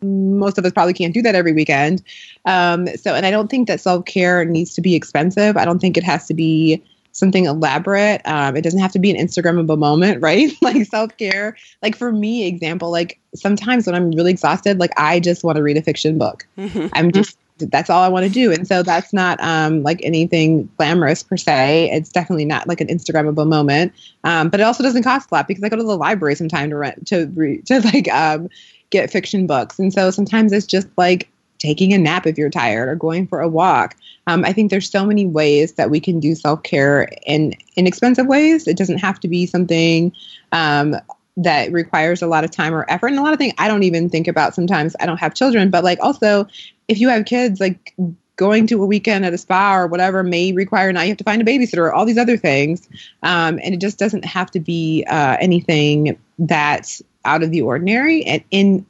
[0.00, 2.00] most of us probably can't do that every weekend.
[2.44, 5.56] Um, so, and I don't think that self care needs to be expensive.
[5.56, 8.22] I don't think it has to be something elaborate.
[8.24, 10.52] Um, it doesn't have to be an Instagrammable moment, right?
[10.62, 11.56] like self care.
[11.82, 15.62] Like for me, example, like sometimes when I'm really exhausted, like I just want to
[15.62, 16.46] read a fiction book.
[16.56, 16.86] Mm-hmm.
[16.92, 18.52] I'm just that's all I want to do.
[18.52, 21.90] And so that's not um, like anything glamorous per se.
[21.92, 23.92] It's definitely not like an Instagrammable moment.
[24.24, 26.70] Um, but it also doesn't cost a lot because I go to the library sometimes
[26.70, 27.26] to rent to
[27.66, 28.48] to like um,
[28.90, 29.78] get fiction books.
[29.78, 33.40] And so sometimes it's just like taking a nap if you're tired or going for
[33.40, 33.96] a walk.
[34.26, 38.26] Um, I think there's so many ways that we can do self care in inexpensive
[38.26, 38.66] ways.
[38.66, 40.12] It doesn't have to be something
[40.52, 40.96] um,
[41.36, 43.08] that requires a lot of time or effort.
[43.08, 44.94] And a lot of things I don't even think about sometimes.
[45.00, 46.46] I don't have children, but like also
[46.88, 47.94] if you have kids, like
[48.36, 51.24] going to a weekend at a spa or whatever may require now you have to
[51.24, 52.88] find a babysitter or all these other things.
[53.22, 58.24] Um, and it just doesn't have to be uh, anything that's out of the ordinary.
[58.24, 58.86] And in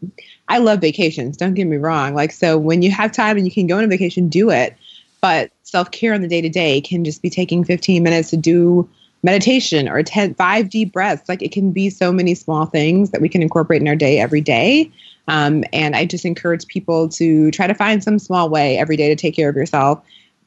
[0.49, 1.37] I love vacations.
[1.37, 2.15] Don't get me wrong.
[2.15, 4.77] Like, so when you have time and you can go on a vacation, do it.
[5.21, 8.37] But self care on the day to day can just be taking 15 minutes to
[8.37, 8.89] do
[9.23, 11.29] meditation or 10, five deep breaths.
[11.29, 14.21] Like, it can be so many small things that we can incorporate in our day
[14.21, 14.91] every day.
[15.29, 19.09] Um, and I just encourage people to try to find some small way every day
[19.09, 20.03] to take care of yourself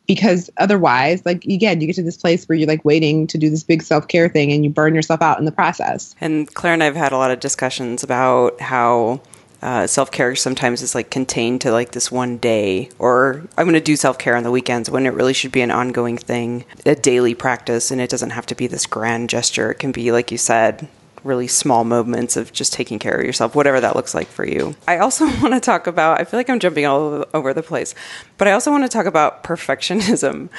[0.08, 3.52] because otherwise like again you get to this place where you're like waiting to do
[3.52, 6.82] this big self-care thing and you burn yourself out in the process and claire and
[6.82, 9.22] i've had a lot of discussions about how
[9.62, 13.74] uh, self care sometimes is like contained to like this one day, or I'm going
[13.74, 16.66] to do self care on the weekends when it really should be an ongoing thing,
[16.86, 19.72] a daily practice, and it doesn't have to be this grand gesture.
[19.72, 20.88] It can be, like you said,
[21.24, 24.76] really small moments of just taking care of yourself, whatever that looks like for you.
[24.88, 27.96] I also want to talk about, I feel like I'm jumping all over the place,
[28.38, 30.50] but I also want to talk about perfectionism.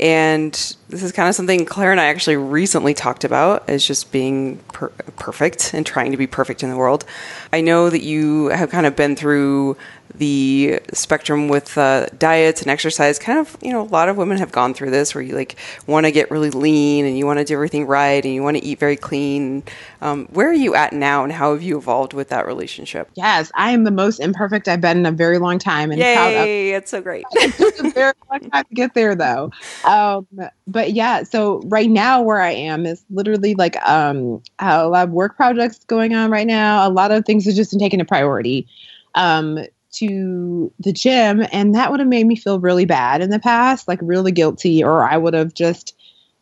[0.00, 0.52] And
[0.88, 4.58] this is kind of something Claire and I actually recently talked about as just being
[4.72, 7.04] per- perfect and trying to be perfect in the world.
[7.52, 9.76] I know that you have kind of been through
[10.14, 14.38] the spectrum with uh, diets and exercise kind of you know a lot of women
[14.38, 17.38] have gone through this where you like want to get really lean and you want
[17.38, 19.62] to do everything right and you want to eat very clean.
[20.00, 23.10] Um, where are you at now and how have you evolved with that relationship?
[23.14, 26.72] Yes i am the most imperfect i've been in a very long time and Yay,
[26.72, 27.24] it's so great.
[27.34, 29.50] It took a very long time to get there though.
[29.84, 30.26] Um,
[30.66, 35.10] but yeah so right now where i am is literally like um, a lot of
[35.10, 36.86] work projects going on right now.
[36.86, 38.66] A lot of things have just been taken a priority.
[39.14, 39.58] Um,
[39.94, 43.88] to the gym and that would have made me feel really bad in the past
[43.88, 45.94] like really guilty or i would have just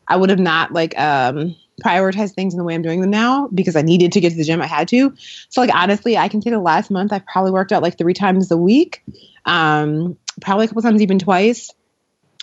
[0.07, 3.47] i would have not like um prioritized things in the way i'm doing them now
[3.53, 5.13] because i needed to get to the gym i had to.
[5.49, 8.13] So like honestly i can say the last month i've probably worked out like three
[8.13, 9.03] times a week
[9.45, 11.71] um probably a couple times even twice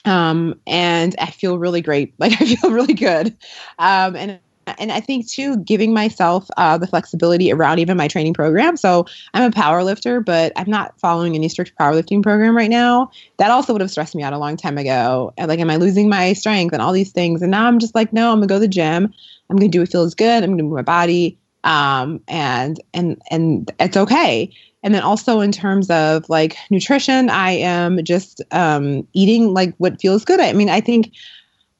[0.05, 2.15] um and i feel really great.
[2.19, 3.37] Like i feel really good.
[3.79, 4.41] Um and
[4.79, 8.77] and I think too, giving myself uh, the flexibility around even my training program.
[8.77, 13.11] So I'm a power lifter, but I'm not following any strict powerlifting program right now.
[13.39, 15.33] That also would have stressed me out a long time ago.
[15.37, 17.43] And like, am I losing my strength and all these things?
[17.43, 19.13] And now I'm just like, no, I'm gonna go to the gym.
[19.49, 20.45] I'm gonna do what feels good.
[20.45, 24.53] I'm gonna move my body, um, and and and it's okay.
[24.83, 30.01] And then also in terms of like nutrition, I am just um, eating like what
[30.01, 30.41] feels good.
[30.41, 31.13] I mean, I think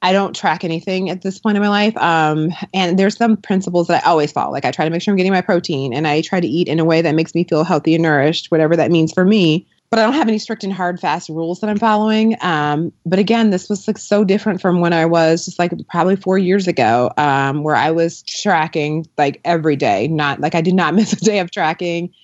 [0.03, 1.97] I don't track anything at this point in my life.
[1.97, 4.53] Um, and there's some principles that I always follow.
[4.53, 6.69] Like I try to make sure I'm getting my protein and I try to eat
[6.69, 9.67] in a way that makes me feel healthy and nourished, whatever that means for me.
[9.91, 12.37] But I don't have any strict and hard, fast rules that I'm following.
[12.41, 16.15] Um, but again, this was like so different from when I was just like probably
[16.15, 20.07] four years ago, um, where I was tracking like every day.
[20.07, 22.15] Not like I did not miss a day of tracking,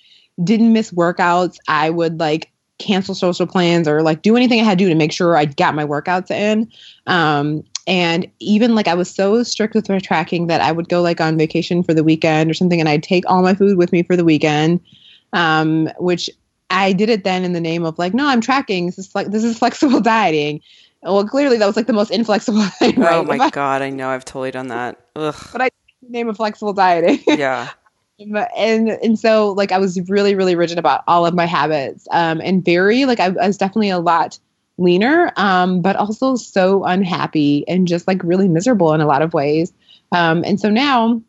[0.41, 1.57] didn't miss workouts.
[1.67, 4.95] I would like cancel social plans or like do anything I had to do to
[4.95, 6.71] make sure I got my workouts in.
[7.07, 11.01] Um, and even like I was so strict with my tracking that I would go
[11.01, 13.91] like on vacation for the weekend or something, and I'd take all my food with
[13.91, 14.81] me for the weekend,
[15.33, 16.29] um, which
[16.69, 18.87] I did it then in the name of like, no, I'm tracking.
[18.87, 20.61] This is like this is flexible dieting.
[21.01, 22.99] Well, clearly that was like the most inflexible thing.
[22.99, 23.13] Right?
[23.13, 24.99] Oh my I, god, I know I've totally done that.
[25.15, 25.35] Ugh.
[25.53, 25.69] But I
[26.09, 27.23] name of flexible dieting.
[27.27, 27.69] Yeah.
[28.19, 32.41] and and so like I was really really rigid about all of my habits um
[32.41, 34.39] and very like I, I was definitely a lot
[34.77, 39.33] leaner um but also so unhappy and just like really miserable in a lot of
[39.33, 39.71] ways
[40.11, 41.21] um and so now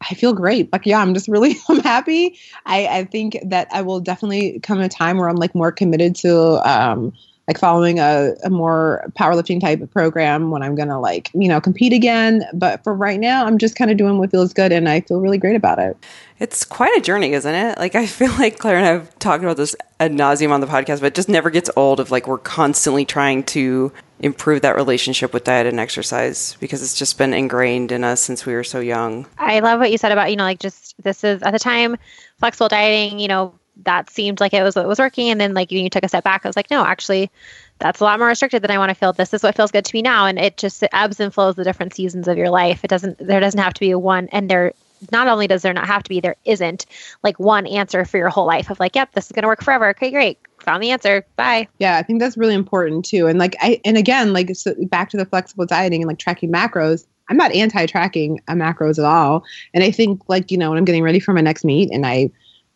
[0.00, 0.72] I feel great.
[0.72, 2.38] Like, yeah, I'm just really, I'm happy.
[2.64, 6.16] I, I think that I will definitely come a time where I'm like more committed
[6.16, 7.12] to, um,
[7.46, 11.60] like following a, a more powerlifting type of program when I'm gonna like you know
[11.60, 12.44] compete again.
[12.52, 15.20] But for right now, I'm just kind of doing what feels good, and I feel
[15.20, 15.96] really great about it.
[16.38, 17.78] It's quite a journey, isn't it?
[17.78, 20.66] Like I feel like Claire and I have talked about this ad nauseum on the
[20.66, 22.00] podcast, but it just never gets old.
[22.00, 26.94] Of like we're constantly trying to improve that relationship with diet and exercise because it's
[26.94, 29.26] just been ingrained in us since we were so young.
[29.36, 31.96] I love what you said about you know like just this is at the time
[32.38, 33.18] flexible dieting.
[33.18, 35.30] You know that seemed like it was what was working.
[35.30, 37.30] And then like you took a step back, I was like, no, actually,
[37.78, 39.12] that's a lot more restricted than I want to feel.
[39.12, 40.26] This is what feels good to me now.
[40.26, 42.84] And it just it ebbs and flows the different seasons of your life.
[42.84, 44.72] It doesn't there doesn't have to be a one and there
[45.12, 46.86] not only does there not have to be, there isn't
[47.22, 49.88] like one answer for your whole life of like, yep, this is gonna work forever.
[49.90, 50.38] Okay, great.
[50.60, 51.26] Found the answer.
[51.36, 51.68] Bye.
[51.78, 53.26] Yeah, I think that's really important too.
[53.26, 56.52] And like I and again, like so back to the flexible dieting and like tracking
[56.52, 57.06] macros.
[57.28, 59.44] I'm not anti-tracking macros at all.
[59.72, 62.04] And I think like, you know, when I'm getting ready for my next meet and
[62.04, 62.30] I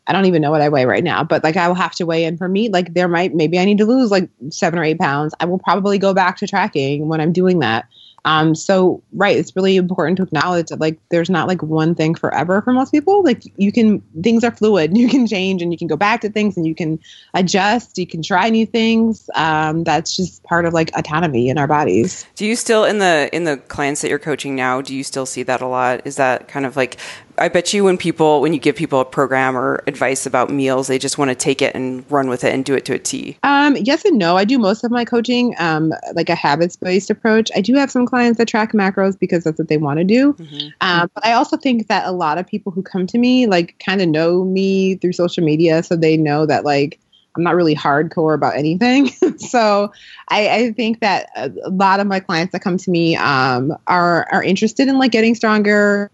[0.08, 2.06] I don't even know what I weigh right now, but like I will have to
[2.06, 2.70] weigh in for me.
[2.70, 5.34] Like there might, maybe I need to lose like seven or eight pounds.
[5.38, 7.86] I will probably go back to tracking when I'm doing that.
[8.24, 12.14] Um, so right, it's really important to acknowledge that like there's not like one thing
[12.14, 13.22] forever for most people.
[13.22, 16.30] Like you can things are fluid, you can change and you can go back to
[16.30, 16.98] things and you can
[17.34, 19.30] adjust, you can try new things.
[19.34, 22.26] Um, that's just part of like autonomy in our bodies.
[22.34, 25.26] Do you still in the in the clients that you're coaching now, do you still
[25.26, 26.02] see that a lot?
[26.04, 26.98] Is that kind of like
[27.38, 30.88] I bet you when people when you give people a program or advice about meals,
[30.88, 32.98] they just want to take it and run with it and do it to a
[32.98, 33.36] T.
[33.42, 34.36] Um, yes and no.
[34.36, 37.50] I do most of my coaching um, like a habits based approach.
[37.54, 40.32] I do have some clients that track macros because that's what they want to do.
[40.34, 40.68] Mm-hmm.
[40.80, 43.78] Um, but I also think that a lot of people who come to me like
[43.84, 46.98] kind of know me through social media, so they know that like.
[47.36, 49.08] I'm not really hardcore about anything.
[49.38, 49.92] so
[50.28, 54.26] I, I, think that a, lot of my clients that come to me um, are
[54.32, 56.10] are interested in like getting stronger,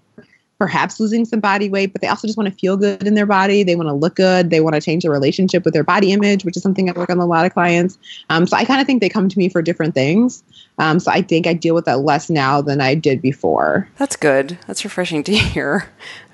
[0.64, 3.26] perhaps losing some body weight, but they also just want to feel good in their
[3.26, 3.62] body.
[3.62, 4.48] They want to look good.
[4.48, 7.10] They want to change their relationship with their body image, which is something I work
[7.10, 7.98] on a lot of clients.
[8.30, 10.42] Um, so I kind of think they come to me for different things.
[10.78, 13.86] Um, so I think I deal with that less now than I did before.
[13.98, 14.58] That's good.
[14.66, 15.86] That's refreshing to hear.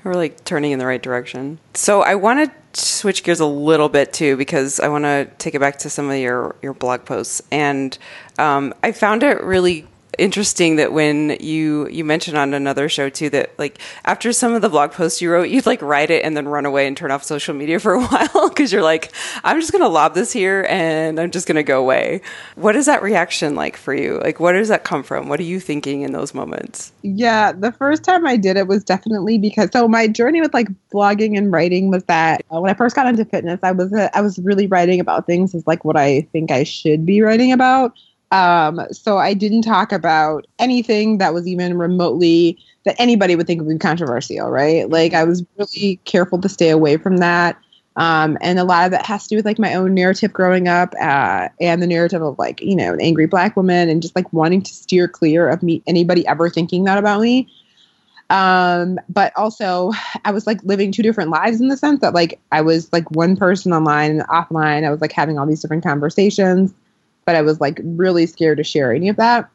[0.04, 1.58] We're like turning in the right direction.
[1.74, 5.56] So I want to switch gears a little bit too because I want to take
[5.56, 7.98] it back to some of your your blog posts, and
[8.38, 13.30] um, I found it really interesting that when you you mentioned on another show too
[13.30, 16.36] that like after some of the blog posts you wrote you'd like write it and
[16.36, 19.12] then run away and turn off social media for a while because you're like
[19.44, 22.20] i'm just gonna lob this here and i'm just gonna go away.
[22.56, 24.18] What is that reaction like for you?
[24.18, 25.28] Like where does that come from?
[25.28, 26.92] What are you thinking in those moments?
[27.02, 30.68] Yeah the first time i did it was definitely because so my journey with like
[30.92, 34.08] blogging and writing was that uh, when i first got into fitness i was uh,
[34.14, 37.52] i was really writing about things as like what i think i should be writing
[37.52, 37.96] about
[38.30, 43.60] um, so I didn't talk about anything that was even remotely that anybody would think
[43.62, 44.88] would be controversial, right?
[44.88, 47.58] Like I was really careful to stay away from that.
[47.96, 50.68] Um, and a lot of that has to do with like my own narrative growing
[50.68, 54.14] up uh, and the narrative of like you know an angry black woman and just
[54.14, 57.48] like wanting to steer clear of me anybody ever thinking that about me
[58.30, 59.90] um, but also
[60.24, 63.10] i was like living two different lives in the sense that like i was like
[63.10, 66.72] one person online and offline i was like having all these different conversations
[67.24, 69.48] but I was like really scared to share any of that.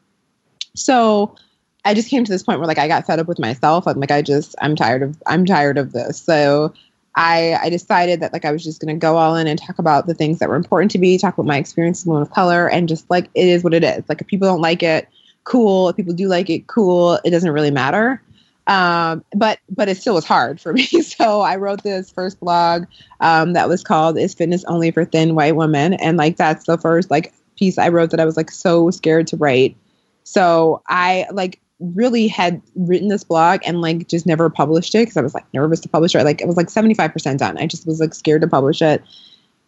[0.76, 1.36] So
[1.84, 3.88] I just came to this point where like I got fed up with myself.
[3.88, 6.20] I'm like, I just, I'm tired of, I'm tired of this.
[6.22, 6.74] So
[7.16, 9.80] I, I decided that like I was just going to go all in and talk
[9.80, 12.24] about the things that were important to me, talk about my experience as a woman
[12.24, 14.04] of color, and just like it is what it is.
[14.10, 15.08] Like if people don't like it,
[15.46, 15.90] cool.
[15.90, 17.20] If people do like it, cool.
[17.24, 18.22] It doesn't really matter.
[18.68, 20.84] Um, but but it still was hard for me.
[20.84, 22.86] So I wrote this first blog
[23.22, 26.78] um, that was called "Is Fitness Only for Thin White Women?" and like that's the
[26.78, 29.76] first like piece I wrote that I was like so scared to write.
[30.24, 35.18] So I like really had written this blog and like just never published it because
[35.18, 36.24] I was like nervous to publish it.
[36.24, 37.58] Like it was like 75% done.
[37.58, 39.04] I just was like scared to publish it.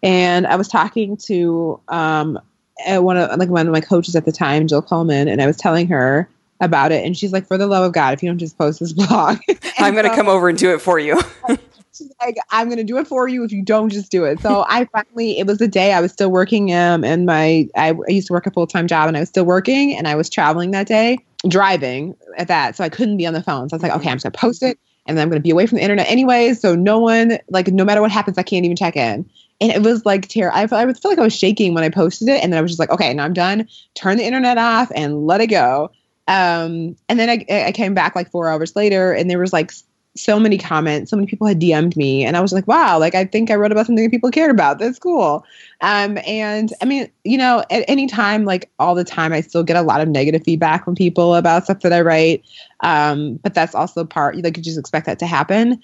[0.04, 2.40] And I was talking to um
[2.88, 5.58] one of like one of my coaches at the time, Jill Coleman, and I was
[5.58, 6.30] telling her
[6.60, 8.80] about it and she's like, For the love of God, if you don't just post
[8.80, 9.40] this blog
[9.78, 11.20] I'm gonna so, come over and do it for you.
[11.98, 14.40] she's like, I'm gonna do it for you if you don't just do it.
[14.42, 17.94] So I finally it was a day I was still working um and my I,
[18.08, 20.16] I used to work a full time job and I was still working and I
[20.16, 21.18] was traveling that day
[21.48, 22.76] driving at that.
[22.76, 23.70] So I couldn't be on the phone.
[23.70, 25.52] So I was like, okay, I'm just gonna post it and then I'm gonna be
[25.52, 28.66] away from the internet anyways, So no one, like, no matter what happens, I can't
[28.66, 29.30] even check in.
[29.60, 30.58] And it was like terrible.
[30.58, 32.44] I, I feel like I was shaking when I posted it.
[32.44, 33.68] And then I was just like, okay, now I'm done.
[33.96, 35.92] Turn the internet off and let it go.
[36.28, 39.72] Um, and then I, I came back like four hours later and there was like
[40.18, 41.12] so many comments.
[41.12, 43.56] So many people had DM'd me, and I was like, wow, like I think I
[43.56, 44.80] wrote about something that people cared about.
[44.80, 45.46] That's cool.
[45.82, 49.64] Um, and I mean, you know, at any time, like all the time, I still
[49.64, 52.44] get a lot of negative feedback from people about stuff that I write.
[52.82, 55.82] Um, but that's also part, like, you just expect that to happen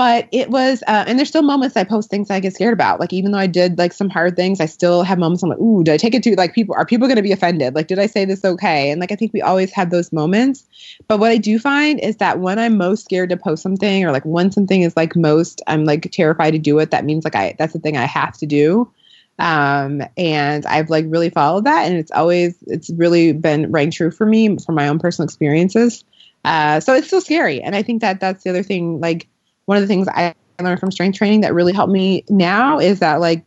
[0.00, 3.00] but it was uh, and there's still moments i post things i get scared about.
[3.00, 5.58] Like even though i did like some hard things i still have moments i'm like
[5.58, 7.74] ooh did i take it to like people are people going to be offended?
[7.74, 8.90] Like did i say this okay?
[8.90, 10.64] And like i think we always have those moments.
[11.06, 14.10] But what i do find is that when i'm most scared to post something or
[14.10, 17.36] like when something is like most i'm like terrified to do it that means like
[17.36, 18.90] i that's the thing i have to do.
[19.38, 24.10] Um and i've like really followed that and it's always it's really been rang true
[24.10, 26.04] for me from my own personal experiences.
[26.42, 29.26] Uh so it's still scary and i think that that's the other thing like
[29.70, 32.98] one of the things I learned from strength training that really helped me now is
[32.98, 33.44] that like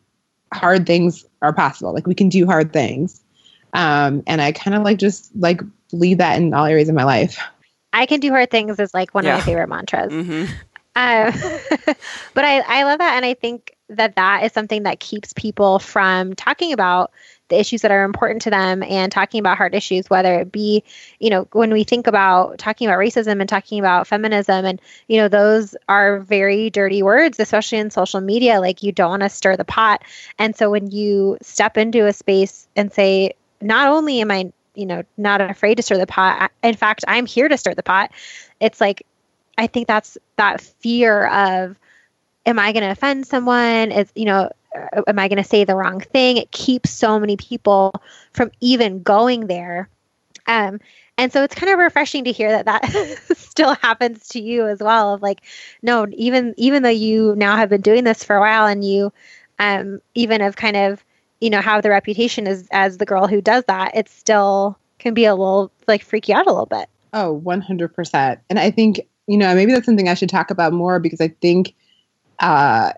[0.54, 1.94] hard things are possible.
[1.94, 3.22] Like we can do hard things.
[3.74, 5.60] Um, and I kind of like just like
[5.92, 7.38] lead that in all areas of my life.
[7.92, 9.34] I can do hard things is like one yeah.
[9.34, 10.14] of my favorite mantras.
[10.14, 10.46] Mm-hmm.
[10.96, 11.96] Um,
[12.34, 13.18] but I, I love that.
[13.18, 17.12] And I think that that is something that keeps people from talking about
[17.50, 20.84] the issues that are important to them and talking about hard issues, whether it be,
[21.20, 25.18] you know, when we think about talking about racism and talking about feminism, and, you
[25.18, 28.62] know, those are very dirty words, especially in social media.
[28.62, 30.04] Like, you don't want to stir the pot.
[30.40, 34.86] And so when you step into a space and say, not only am I, you
[34.86, 38.12] know, not afraid to stir the pot, in fact, I'm here to stir the pot,
[38.60, 39.06] it's like,
[39.58, 41.78] I think that's that fear of,
[42.46, 43.92] am I going to offend someone?
[43.92, 46.38] Is, you know, uh, am I going to say the wrong thing?
[46.38, 47.94] It keeps so many people
[48.32, 49.90] from even going there.
[50.48, 50.80] Um,
[51.18, 54.80] and so it's kind of refreshing to hear that that still happens to you as
[54.80, 55.14] well.
[55.14, 55.42] Of like,
[55.82, 59.14] no, even even though you now have been doing this for a while, and you
[59.60, 61.04] um, even have kind of
[61.40, 65.14] you know have the reputation as as the girl who does that, it still can
[65.14, 66.90] be a little like freak you out a little bit.
[67.14, 68.40] oh Oh, one hundred percent.
[68.50, 71.28] And I think you know maybe that's something I should talk about more because I
[71.28, 71.76] think
[72.40, 72.94] uh,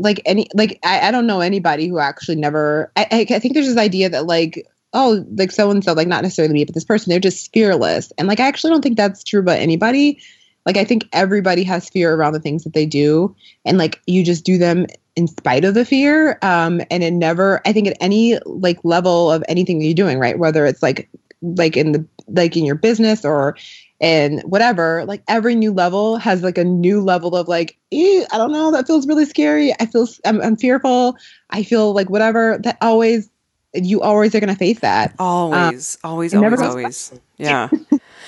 [0.00, 3.66] like any like I, I don't know anybody who actually never I, I think there's
[3.66, 6.84] this idea that like oh like so and so like not necessarily me but this
[6.84, 8.12] person they're just fearless.
[8.18, 10.18] And like I actually don't think that's true about anybody.
[10.66, 13.34] Like I think everybody has fear around the things that they do.
[13.64, 16.38] And like you just do them in spite of the fear.
[16.42, 20.18] Um and it never I think at any like level of anything that you're doing
[20.18, 20.38] right?
[20.38, 21.08] Whether it's like
[21.42, 23.56] like in the like in your business or
[24.00, 28.52] and whatever like every new level has like a new level of like i don't
[28.52, 29.72] know that feels really scary.
[29.80, 31.16] I feel I'm, I'm fearful.
[31.50, 32.58] I feel like whatever.
[32.62, 33.28] That always
[33.72, 35.14] you always are going to face that.
[35.18, 37.20] Always um, always always always.
[37.40, 37.70] Yeah.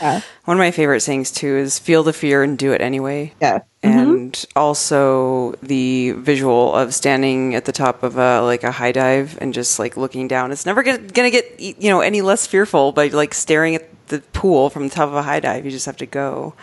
[0.00, 0.22] yeah.
[0.46, 3.34] one of my favorite sayings too is feel the fear and do it anyway.
[3.42, 3.58] Yeah.
[3.82, 4.58] And mm-hmm.
[4.58, 9.52] also the visual of standing at the top of a like a high dive and
[9.52, 10.50] just like looking down.
[10.50, 14.20] It's never gonna, gonna get you know any less fearful by like staring at the
[14.32, 15.64] pool from the top of a high dive.
[15.64, 16.55] You just have to go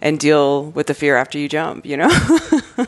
[0.00, 2.10] and deal with the fear after you jump, you know?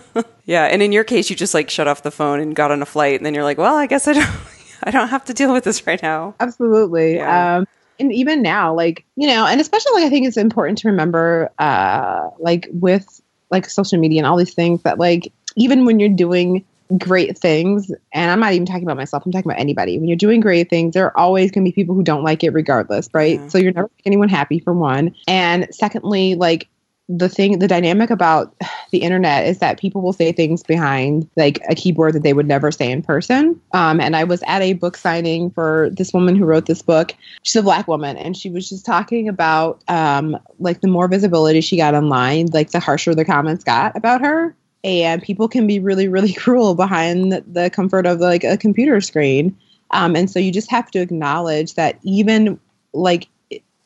[0.44, 0.64] yeah.
[0.64, 2.86] And in your case, you just like shut off the phone and got on a
[2.86, 3.16] flight.
[3.16, 4.28] And then you're like, well, I guess I don't,
[4.82, 6.34] I don't have to deal with this right now.
[6.40, 7.16] Absolutely.
[7.16, 7.58] Yeah.
[7.58, 7.66] Um,
[8.00, 11.50] and even now, like, you know, and especially like, I think it's important to remember,
[11.58, 13.20] uh, like with
[13.50, 16.64] like social media and all these things that like, even when you're doing
[16.96, 19.98] great things, and I'm not even talking about myself, I'm talking about anybody.
[19.98, 22.42] When you're doing great things, there are always going to be people who don't like
[22.42, 23.40] it regardless, right?
[23.50, 25.14] So you're never making anyone happy for one.
[25.26, 26.68] And secondly, like
[27.08, 28.54] the thing, the dynamic about
[28.90, 32.46] the internet is that people will say things behind like a keyboard that they would
[32.46, 33.60] never say in person.
[33.72, 37.14] Um, and I was at a book signing for this woman who wrote this book.
[37.42, 41.60] She's a black woman, and she was just talking about um, like the more visibility
[41.60, 44.54] she got online, like the harsher the comments got about her.
[44.88, 49.56] And people can be really, really cruel behind the comfort of like a computer screen.
[49.90, 52.58] Um, and so you just have to acknowledge that even
[52.92, 53.28] like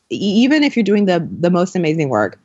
[0.09, 2.39] even if you're doing the the most amazing work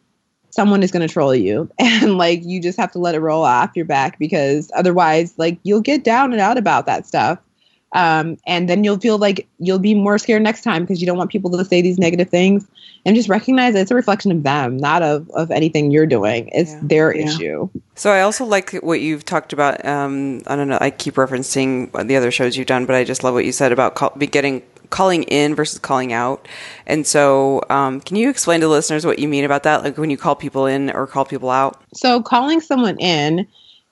[0.51, 3.45] someone is going to troll you and like you just have to let it roll
[3.45, 7.39] off your back because otherwise like you'll get down and out about that stuff
[7.93, 11.17] um, and then you'll feel like you'll be more scared next time because you don't
[11.17, 12.67] want people to say these negative things
[13.07, 16.49] and just recognize that it's a reflection of them not of, of anything you're doing
[16.53, 16.81] it's yeah.
[16.83, 17.27] their yeah.
[17.27, 21.15] issue so i also like what you've talked about um, i don't know i keep
[21.15, 24.11] referencing the other shows you've done but i just love what you said about call,
[24.17, 26.49] getting calling in versus calling out.
[26.87, 29.85] And so, um, can you explain to listeners what you mean about that?
[29.85, 31.81] Like when you call people in or call people out?
[31.95, 33.47] So, calling someone in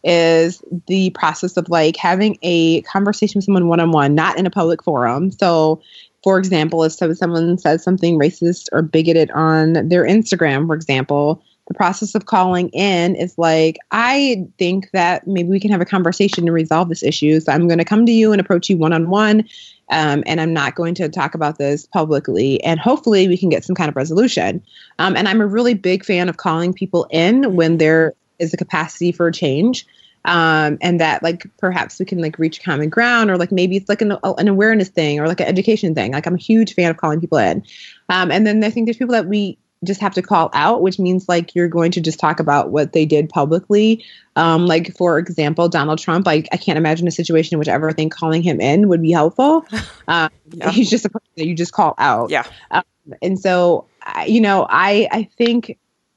[0.06, 4.46] is the process of like having a conversation with someone one on one, not in
[4.46, 5.30] a public forum.
[5.30, 5.82] So,
[6.22, 11.74] for example, if someone says something racist or bigoted on their Instagram, for example, the
[11.74, 16.46] process of calling in is like, I think that maybe we can have a conversation
[16.46, 17.40] to resolve this issue.
[17.40, 19.44] So I'm going to come to you and approach you one on one
[19.90, 22.62] um, and I'm not going to talk about this publicly.
[22.64, 24.62] And hopefully, we can get some kind of resolution.
[24.98, 28.56] Um, and I'm a really big fan of calling people in when there is a
[28.56, 29.86] capacity for change.
[30.26, 33.88] Um, and that like perhaps we can like reach common ground or like maybe it's
[33.88, 36.90] like an, an awareness thing or like an education thing like i'm a huge fan
[36.90, 37.64] of calling people in
[38.08, 40.98] um, and then i think there's people that we just have to call out, which
[40.98, 44.04] means like you're going to just talk about what they did publicly.
[44.34, 46.26] Um, like for example, Donald Trump.
[46.26, 49.12] Like I can't imagine a situation in which ever think calling him in would be
[49.12, 49.66] helpful.
[50.08, 50.70] Um, yeah.
[50.70, 52.30] He's just a person that you just call out.
[52.30, 52.44] Yeah.
[52.70, 52.84] Um,
[53.20, 53.86] and so,
[54.24, 55.76] you know, I I think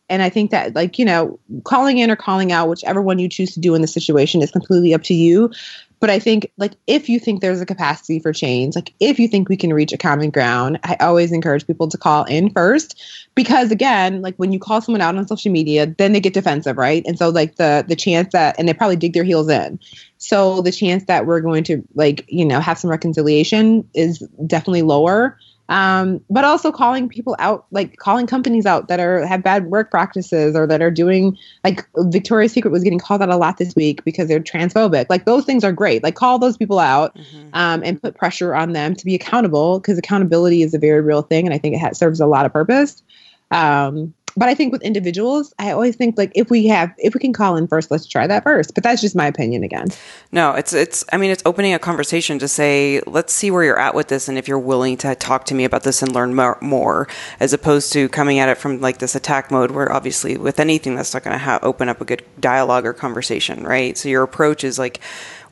[0.10, 3.30] and I think that, like, you know, calling in or calling out, whichever one you
[3.30, 5.51] choose to do in the situation is completely up to you.
[5.99, 9.28] But I think, like, if you think there's a capacity for change, like, if you
[9.28, 13.01] think we can reach a common ground, I always encourage people to call in first.
[13.36, 16.78] Because again, like, when you call someone out on social media, then they get defensive,
[16.78, 17.03] right?
[17.05, 19.78] And so, like, the, the chance that, and they probably dig their heels in.
[20.18, 24.84] So the chance that we're going to, like, you know, have some reconciliation is definitely
[24.84, 25.38] lower
[25.70, 29.92] um, but also calling people out, like calling companies out that are have bad work
[29.92, 33.76] practices or that are doing like Victoria's Secret was getting called out a lot this
[33.76, 35.06] week because they're transphobic.
[35.10, 36.04] Like those things are great.
[36.04, 37.50] Like call those people out mm-hmm.
[37.54, 41.22] um, and put pressure on them to be accountable because accountability is a very real
[41.22, 43.04] thing, and I think it ha- serves a lot of purpose.
[43.52, 47.20] Um, but I think with individuals, I always think like if we have if we
[47.20, 48.74] can call in first, let's try that first.
[48.74, 49.88] But that's just my opinion again.
[50.32, 53.80] No, it's it's I mean it's opening a conversation to say let's see where you're
[53.80, 56.36] at with this and if you're willing to talk to me about this and learn
[56.36, 57.08] more, more
[57.40, 60.96] as opposed to coming at it from like this attack mode where obviously with anything
[60.96, 63.98] that's not going to ha- open up a good dialogue or conversation, right?
[63.98, 65.00] So your approach is like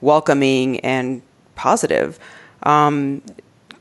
[0.01, 1.21] welcoming and
[1.55, 2.19] positive.
[2.63, 3.21] Um,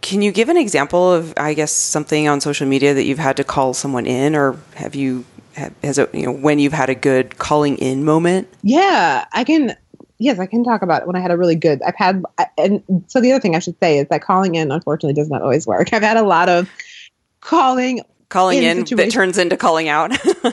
[0.07, 3.37] can you give an example of, I guess, something on social media that you've had
[3.39, 5.25] to call someone in, or have you,
[5.83, 8.47] has it, you know, when you've had a good calling in moment?
[8.63, 9.77] Yeah, I can.
[10.19, 11.83] Yes, I can talk about it when I had a really good.
[11.83, 12.23] I've had,
[12.57, 15.43] and so the other thing I should say is that calling in, unfortunately, does not
[15.43, 15.93] always work.
[15.93, 16.71] I've had a lot of
[17.41, 20.13] calling calling in, in that turns into calling out.
[20.45, 20.53] uh,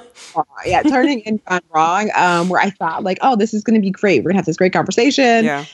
[0.65, 2.09] yeah, turning in gone wrong.
[2.15, 4.23] Um, where I thought like, oh, this is going to be great.
[4.23, 5.45] We're gonna have this great conversation.
[5.45, 5.65] Yeah.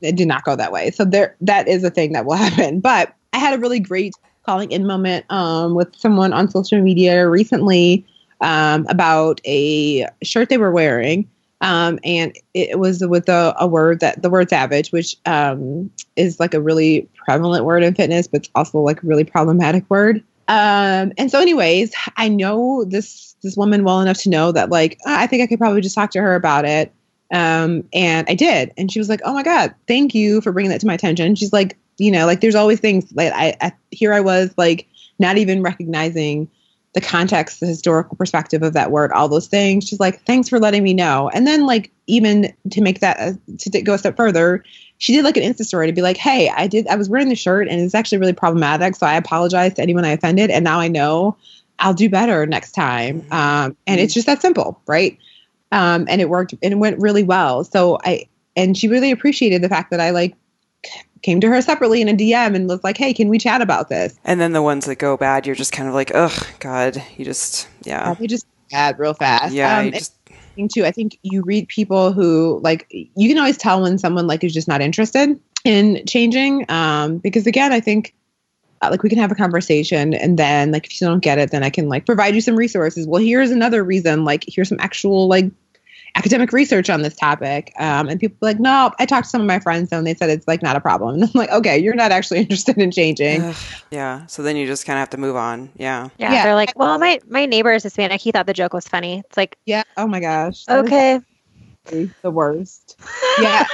[0.00, 0.92] It did not go that way.
[0.92, 2.78] So there, that is a thing that will happen.
[2.80, 4.14] But I had a really great
[4.46, 8.06] calling in moment um, with someone on social media recently
[8.40, 11.28] um, about a shirt they were wearing.
[11.60, 16.38] Um, and it was with a, a, word that the word savage, which um, is
[16.38, 20.22] like a really prevalent word in fitness, but it's also like a really problematic word.
[20.46, 25.00] Um, and so, anyways, I know this this woman well enough to know that like
[25.06, 26.92] I think I could probably just talk to her about it.
[27.32, 30.70] Um, and I did, and she was like, "Oh my god, thank you for bringing
[30.70, 33.72] that to my attention." She's like, you know, like there's always things like I, I
[33.90, 34.88] here I was like
[35.18, 36.48] not even recognizing
[36.94, 39.86] the context, the historical perspective of that word, all those things.
[39.86, 41.28] She's like, thanks for letting me know.
[41.34, 44.62] And then like even to make that uh, to go a step further,
[44.98, 47.28] she did like an Insta story to be like, hey, I did I was wearing
[47.28, 50.64] the shirt and it's actually really problematic, so I apologize to anyone I offended, and
[50.64, 51.36] now I know
[51.80, 53.22] I'll do better next time.
[53.22, 53.32] Mm-hmm.
[53.32, 55.18] Um, and it's just that simple, right?
[55.72, 57.64] Um, and it worked and it went really well.
[57.64, 60.36] So I and she really appreciated the fact that I like
[61.24, 63.88] came to her separately in a DM and was like, "Hey, can we chat about
[63.88, 67.02] this?" And then the ones that go bad, you're just kind of like, "Ugh, God,"
[67.16, 69.52] you just yeah, they just bad real fast.
[69.52, 70.14] Yeah, um, just.
[70.72, 74.44] Too, I think you read people who like you can always tell when someone like
[74.44, 76.64] is just not interested in changing.
[76.68, 78.14] Um, because again, I think
[78.80, 81.50] uh, like we can have a conversation and then like if you don't get it
[81.50, 84.80] then i can like provide you some resources well here's another reason like here's some
[84.80, 85.46] actual like
[86.16, 89.40] academic research on this topic um, and people are like no i talked to some
[89.40, 91.76] of my friends and they said it's like not a problem and i'm like okay
[91.76, 93.56] you're not actually interested in changing Ugh,
[93.90, 94.26] yeah.
[94.26, 95.70] So then you just kind of have to move on.
[95.76, 96.08] Yeah.
[96.18, 96.42] Yeah, Yeah.
[96.44, 98.20] they're like, well, my my neighbor is Hispanic.
[98.20, 99.22] He thought the joke was funny.
[99.26, 101.20] It's like, yeah oh my gosh okay,
[101.90, 102.98] the worst
[103.40, 103.66] yeah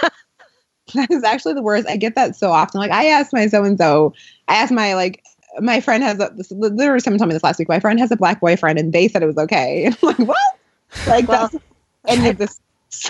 [0.94, 3.62] that is actually the worst i get that so often like i asked my so
[3.64, 4.12] and so
[4.48, 5.22] i asked my like
[5.60, 8.10] my friend has a this, literally someone told me this last week my friend has
[8.10, 10.38] a black boyfriend and they said it was okay and i'm like what
[11.06, 11.64] like Well, that's
[12.06, 12.60] end of this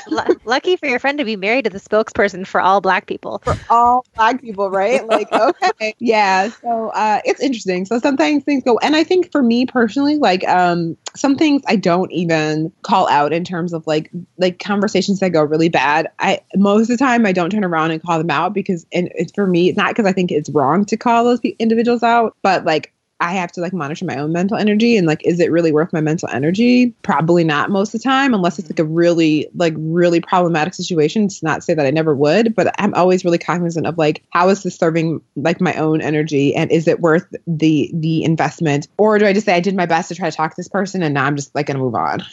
[0.09, 3.41] Lu- lucky for your friend to be married to the spokesperson for all black people.
[3.43, 5.07] for all black people, right?
[5.07, 5.95] Like, okay.
[5.99, 6.51] Yeah.
[6.63, 7.87] So uh it's interesting.
[7.87, 11.77] So sometimes things go and I think for me personally, like um some things I
[11.77, 16.11] don't even call out in terms of like like conversations that go really bad.
[16.19, 19.11] I most of the time I don't turn around and call them out because and
[19.15, 22.37] it's for me, it's not because I think it's wrong to call those individuals out,
[22.43, 25.51] but like I have to like monitor my own mental energy and like, is it
[25.51, 26.95] really worth my mental energy?
[27.03, 31.25] Probably not most of the time, unless it's like a really, like, really problematic situation.
[31.25, 34.23] It's not to say that I never would, but I'm always really cognizant of like,
[34.31, 38.89] how is this serving like my own energy and is it worth the the investment?
[38.97, 40.69] Or do I just say I did my best to try to talk to this
[40.69, 42.25] person and now I'm just like gonna move on?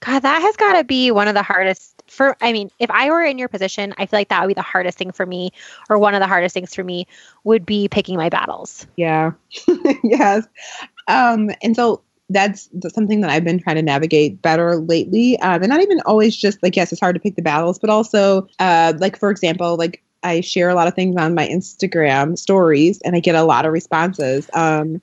[0.00, 3.10] God, that has got to be one of the hardest for I mean, if I
[3.10, 5.52] were in your position, I feel like that would be the hardest thing for me
[5.88, 7.06] or one of the hardest things for me
[7.44, 8.86] would be picking my battles.
[8.96, 9.32] Yeah.
[10.04, 10.46] yes.
[11.06, 15.38] Um, and so that's something that I've been trying to navigate better lately.
[15.40, 17.88] Um, and not even always just like, yes, it's hard to pick the battles, but
[17.88, 22.36] also, uh, like, for example, like I share a lot of things on my Instagram
[22.38, 24.48] stories and I get a lot of responses.
[24.52, 25.00] Um,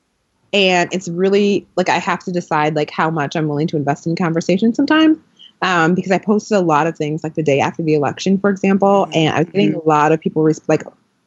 [0.54, 4.08] and it's really like I have to decide like how much I'm willing to invest
[4.08, 5.18] in conversation sometimes.
[5.66, 8.52] Um, because I posted a lot of things like the day after the election, for
[8.52, 10.84] example, and I was getting a lot of people res- like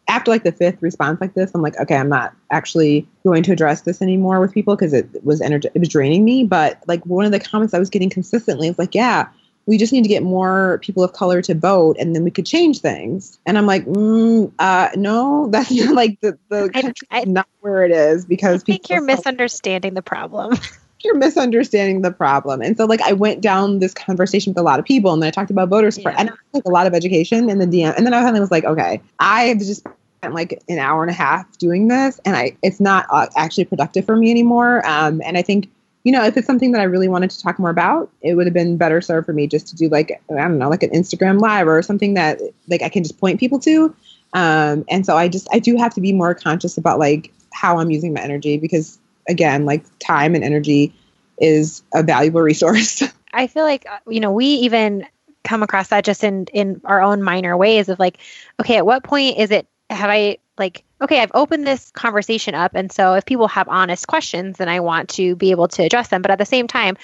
[0.07, 3.53] after like the fifth response like this, I'm like, okay, I'm not actually going to
[3.53, 6.45] address this anymore with people because it was energy, it was draining me.
[6.45, 9.29] But like one of the comments I was getting consistently was like, yeah,
[9.67, 12.47] we just need to get more people of color to vote, and then we could
[12.47, 13.41] change things.
[13.45, 17.85] And I'm like, mm, uh, no, that's not like the the I- I- not where
[17.85, 20.57] it is because I think you're misunderstanding the problem.
[21.05, 22.61] you're misunderstanding the problem.
[22.61, 25.29] And so like I went down this conversation with a lot of people and then
[25.29, 26.23] I talked about voter support Yeah.
[26.23, 27.95] and like a lot of education in the DM.
[27.97, 29.87] And then I finally was like, okay, I have just
[30.19, 33.67] spent like an hour and a half doing this and I it's not uh, actually
[33.67, 34.85] productive for me anymore.
[34.87, 35.69] Um, and I think
[36.05, 38.47] you know, if it's something that I really wanted to talk more about, it would
[38.47, 40.91] have been better served for me just to do like I don't know, like an
[40.91, 43.95] Instagram live or something that like I can just point people to.
[44.33, 47.79] Um, and so I just I do have to be more conscious about like how
[47.79, 48.99] I'm using my energy because
[49.29, 50.95] again, like time and energy
[51.39, 53.03] is a valuable resource.
[53.33, 55.07] I feel like uh, you know we even
[55.45, 58.19] come across that just in in our own minor ways of like,
[58.61, 59.67] okay, at what point is it?
[59.91, 61.21] Have I like okay?
[61.21, 65.11] I've opened this conversation up, and so if people have honest questions, then I want
[65.11, 66.23] to be able to address them.
[66.23, 66.97] But at the same time,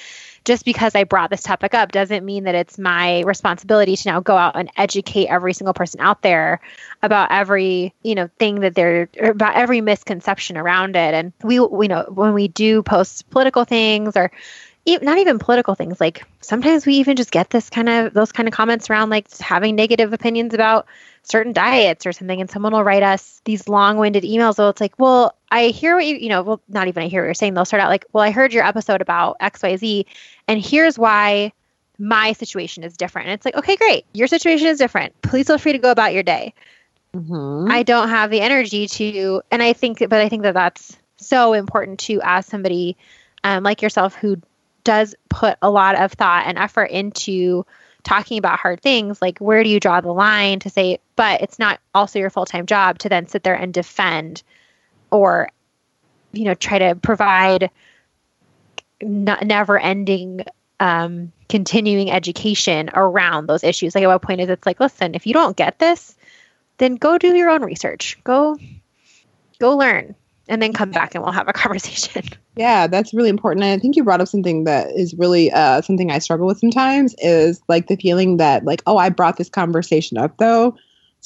[0.45, 4.21] just because I brought this topic up doesn't mean that it's my responsibility to now
[4.21, 6.61] go out and educate every single person out there
[7.03, 11.15] about every you know thing that they're about every misconception around it.
[11.15, 14.31] And we we know when we do post political things or
[14.87, 16.01] not even political things.
[16.01, 19.35] Like sometimes we even just get this kind of those kind of comments around like
[19.39, 20.87] having negative opinions about
[21.23, 24.57] certain diets or something and someone will write us these long-winded emails.
[24.57, 27.23] So it's like well i hear what you you know well not even i hear
[27.23, 30.05] what you're saying they'll start out like well i heard your episode about xyz
[30.49, 31.53] and here's why
[31.99, 33.29] my situation is different.
[33.29, 35.21] And it's like okay great your situation is different.
[35.23, 36.53] Please feel free to go about your day.
[37.15, 37.71] Mm-hmm.
[37.71, 41.53] I don't have the energy to, and I think, but I think that that's so
[41.53, 42.97] important to as somebody
[43.45, 44.41] um, like yourself who
[44.85, 47.67] does put a lot of thought and effort into
[48.03, 49.21] talking about hard things.
[49.21, 52.47] Like, where do you draw the line to say, but it's not also your full
[52.47, 54.43] time job to then sit there and defend
[55.11, 55.49] or,
[56.33, 57.71] you know, try to provide
[59.03, 60.45] never ending
[60.81, 63.95] um, continuing education around those issues.
[63.95, 66.15] Like, at what point is it's like, listen, if you don't get this,
[66.79, 68.19] then go do your own research.
[68.25, 68.59] Go
[69.59, 70.15] go learn
[70.49, 72.25] and then come back and we'll have a conversation.
[72.57, 73.65] Yeah, that's really important.
[73.65, 76.59] And I think you brought up something that is really uh, something I struggle with
[76.59, 80.77] sometimes is like the feeling that like, oh, I brought this conversation up though.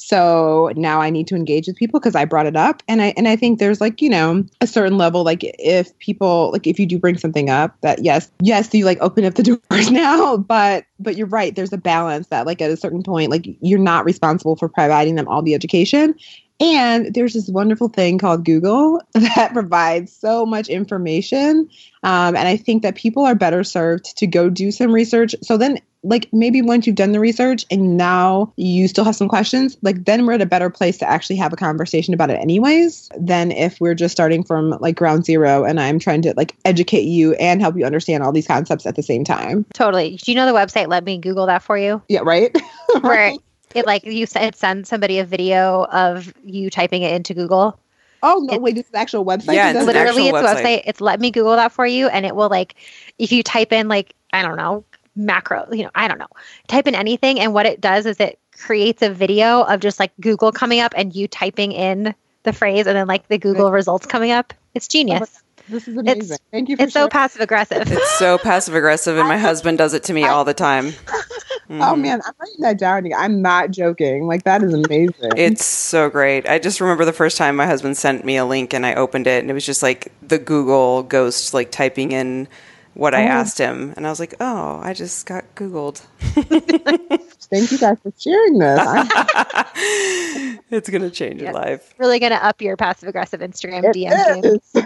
[0.01, 2.81] So now I need to engage with people because I brought it up.
[2.87, 6.51] And I and I think there's like, you know, a certain level, like if people
[6.53, 9.43] like if you do bring something up that yes, yes, you like open up the
[9.69, 13.29] doors now, but but you're right, there's a balance that like at a certain point,
[13.29, 16.15] like you're not responsible for providing them all the education
[16.59, 21.69] And there's this wonderful thing called Google that provides so much information.
[22.03, 25.35] Um, and I think that people are better served to go do some research.
[25.41, 29.27] So then, like, maybe once you've done the research and now you still have some
[29.27, 32.39] questions, like, then we're at a better place to actually have a conversation about it,
[32.39, 36.55] anyways, than if we're just starting from like ground zero and I'm trying to like
[36.63, 39.65] educate you and help you understand all these concepts at the same time.
[39.73, 40.17] Totally.
[40.23, 40.87] Do you know the website?
[40.87, 42.01] Let me Google that for you.
[42.07, 42.55] Yeah, right?
[43.01, 43.33] Where
[43.75, 47.79] it like you said send somebody a video of you typing it into Google.
[48.21, 48.55] Oh no!
[48.55, 49.53] It- wait, it's an actual website.
[49.55, 49.93] Yeah, it's does an?
[49.93, 50.63] Literally, it's website.
[50.63, 50.83] website.
[50.85, 52.75] It's let me Google that for you, and it will like
[53.17, 54.83] if you type in like I don't know
[55.15, 56.27] macro, you know I don't know,
[56.67, 60.11] type in anything, and what it does is it creates a video of just like
[60.19, 62.13] Google coming up and you typing in
[62.43, 64.53] the phrase, and then like the Google results coming up.
[64.73, 65.41] It's genius.
[65.69, 66.37] This is amazing.
[66.51, 67.91] Thank you for It's so passive aggressive.
[67.91, 70.93] It's so passive aggressive, and my husband does it to me all the time.
[71.71, 72.01] Oh Mhm.
[72.01, 73.07] man, I'm writing that down.
[73.15, 74.25] I'm not joking.
[74.25, 75.31] Like that is amazing.
[75.37, 76.49] It's so great.
[76.49, 79.27] I just remember the first time my husband sent me a link and I opened
[79.27, 82.47] it and it was just like the Google ghost like typing in
[82.95, 83.27] what I Oh.
[83.27, 86.01] asked him and I was like, "Oh, I just got googled."
[87.51, 88.79] Thank you guys for sharing this.
[90.71, 91.93] It's going to change your life.
[91.97, 94.41] really gonna up your passive aggressive Instagram it DM
[94.75, 94.85] game.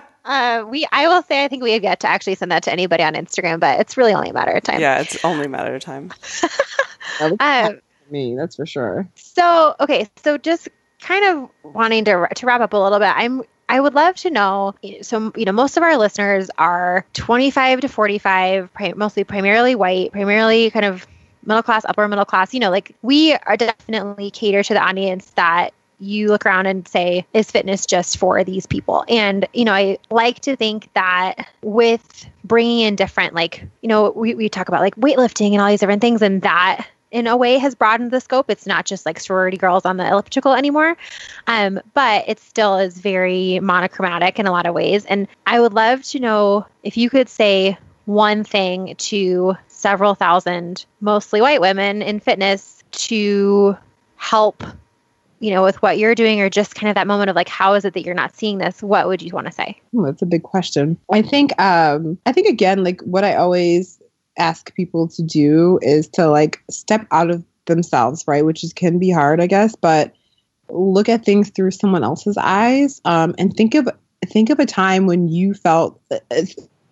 [0.24, 0.30] is.
[0.30, 2.72] Uh, we, I will say, I think we have yet to actually send that to
[2.72, 4.80] anybody on Instagram, but it's really only a matter of time.
[4.80, 6.12] Yeah, it's only a matter of time.
[7.38, 9.08] Um, me, that's for sure.
[9.14, 10.68] so okay, so just
[11.00, 14.30] kind of wanting to to wrap up a little bit, I'm I would love to
[14.30, 14.74] know.
[15.02, 20.12] So you know, most of our listeners are 25 to 45, pri- mostly primarily white,
[20.12, 21.06] primarily kind of
[21.44, 22.52] middle class, upper middle class.
[22.52, 25.70] You know, like we are definitely cater to the audience that
[26.04, 29.04] you look around and say, is fitness just for these people?
[29.08, 34.10] And, you know, I like to think that with bringing in different, like, you know,
[34.10, 37.36] we, we talk about like weightlifting and all these different things, and that in a
[37.36, 38.50] way has broadened the scope.
[38.50, 40.96] It's not just like sorority girls on the elliptical anymore,
[41.46, 45.04] um, but it still is very monochromatic in a lot of ways.
[45.04, 50.84] And I would love to know if you could say one thing to several thousand,
[51.00, 53.76] mostly white women in fitness to
[54.16, 54.64] help
[55.44, 57.74] you know, with what you're doing, or just kind of that moment of like, how
[57.74, 58.82] is it that you're not seeing this?
[58.82, 59.78] What would you want to say?
[59.92, 60.96] Hmm, that's a big question.
[61.12, 64.00] I think um I think again like what I always
[64.38, 68.42] ask people to do is to like step out of themselves, right?
[68.42, 70.14] Which is can be hard, I guess, but
[70.70, 73.86] look at things through someone else's eyes um and think of
[74.24, 76.00] think of a time when you felt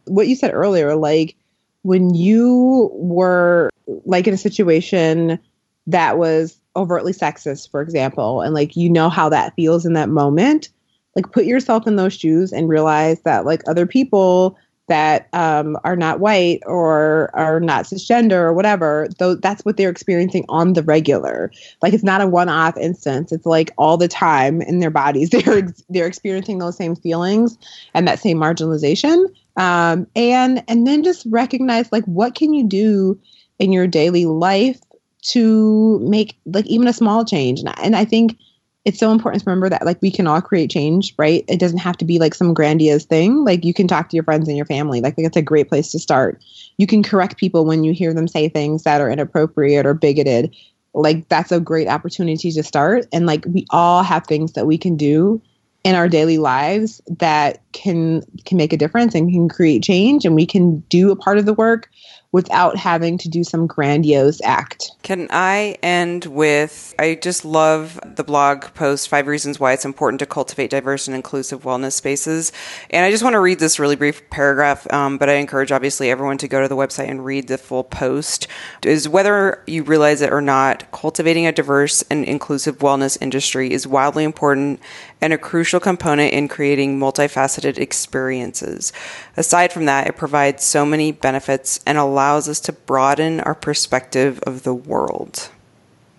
[0.04, 1.36] what you said earlier like
[1.80, 3.70] when you were
[4.04, 5.38] like in a situation
[5.86, 10.08] that was overtly sexist for example and like you know how that feels in that
[10.08, 10.70] moment
[11.16, 14.56] like put yourself in those shoes and realize that like other people
[14.88, 19.88] that um, are not white or are not cisgender or whatever though that's what they're
[19.88, 21.50] experiencing on the regular.
[21.80, 23.32] Like it's not a one-off instance.
[23.32, 25.30] It's like all the time in their bodies.
[25.32, 27.56] They're ex- they're experiencing those same feelings
[27.94, 29.26] and that same marginalization.
[29.56, 33.18] Um, and and then just recognize like what can you do
[33.58, 34.80] in your daily life
[35.22, 37.60] to make like even a small change.
[37.60, 38.36] And I, and I think
[38.84, 41.44] it's so important to remember that like we can all create change right?
[41.48, 43.44] It doesn't have to be like some grandiose thing.
[43.44, 45.00] Like you can talk to your friends and your family.
[45.00, 46.42] Like that's a great place to start.
[46.78, 50.54] You can correct people when you hear them say things that are inappropriate or bigoted.
[50.94, 53.06] Like that's a great opportunity to start.
[53.12, 55.40] And like we all have things that we can do
[55.84, 60.24] in our daily lives that can can make a difference and can create change.
[60.24, 61.88] And we can do a part of the work
[62.32, 68.24] without having to do some grandiose act Can I end with I just love the
[68.24, 72.52] blog post Five Reasons Why It's Important to Cultivate Diverse and Inclusive Wellness Spaces.
[72.90, 76.10] And I just want to read this really brief paragraph, um, but I encourage obviously
[76.10, 78.46] everyone to go to the website and read the full post.
[78.84, 83.86] Is whether you realize it or not, cultivating a diverse and inclusive wellness industry is
[83.86, 84.80] wildly important
[85.22, 88.92] and a crucial component in creating multifaceted experiences.
[89.36, 94.40] Aside from that, it provides so many benefits and allows us to broaden our perspective
[94.40, 95.48] of the world.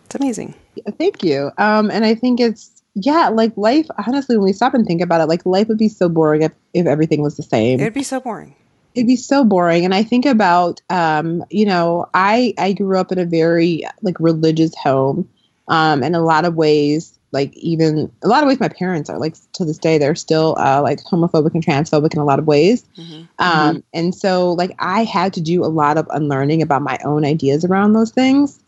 [0.05, 0.55] It's amazing.
[0.97, 1.51] Thank you.
[1.57, 3.87] Um, and I think it's yeah, like life.
[4.07, 6.51] Honestly, when we stop and think about it, like life would be so boring if,
[6.73, 7.79] if everything was the same.
[7.79, 8.55] It'd be so boring.
[8.93, 9.83] It'd be so boring.
[9.83, 14.19] And I think about, um, you know, I I grew up in a very like
[14.19, 15.27] religious home,
[15.67, 17.17] um, in a lot of ways.
[17.33, 20.55] Like even a lot of ways, my parents are like to this day they're still
[20.59, 22.85] uh, like homophobic and transphobic in a lot of ways.
[22.97, 23.27] Mhm.
[23.39, 27.25] Um, and so like I had to do a lot of unlearning about my own
[27.25, 28.59] ideas around those things.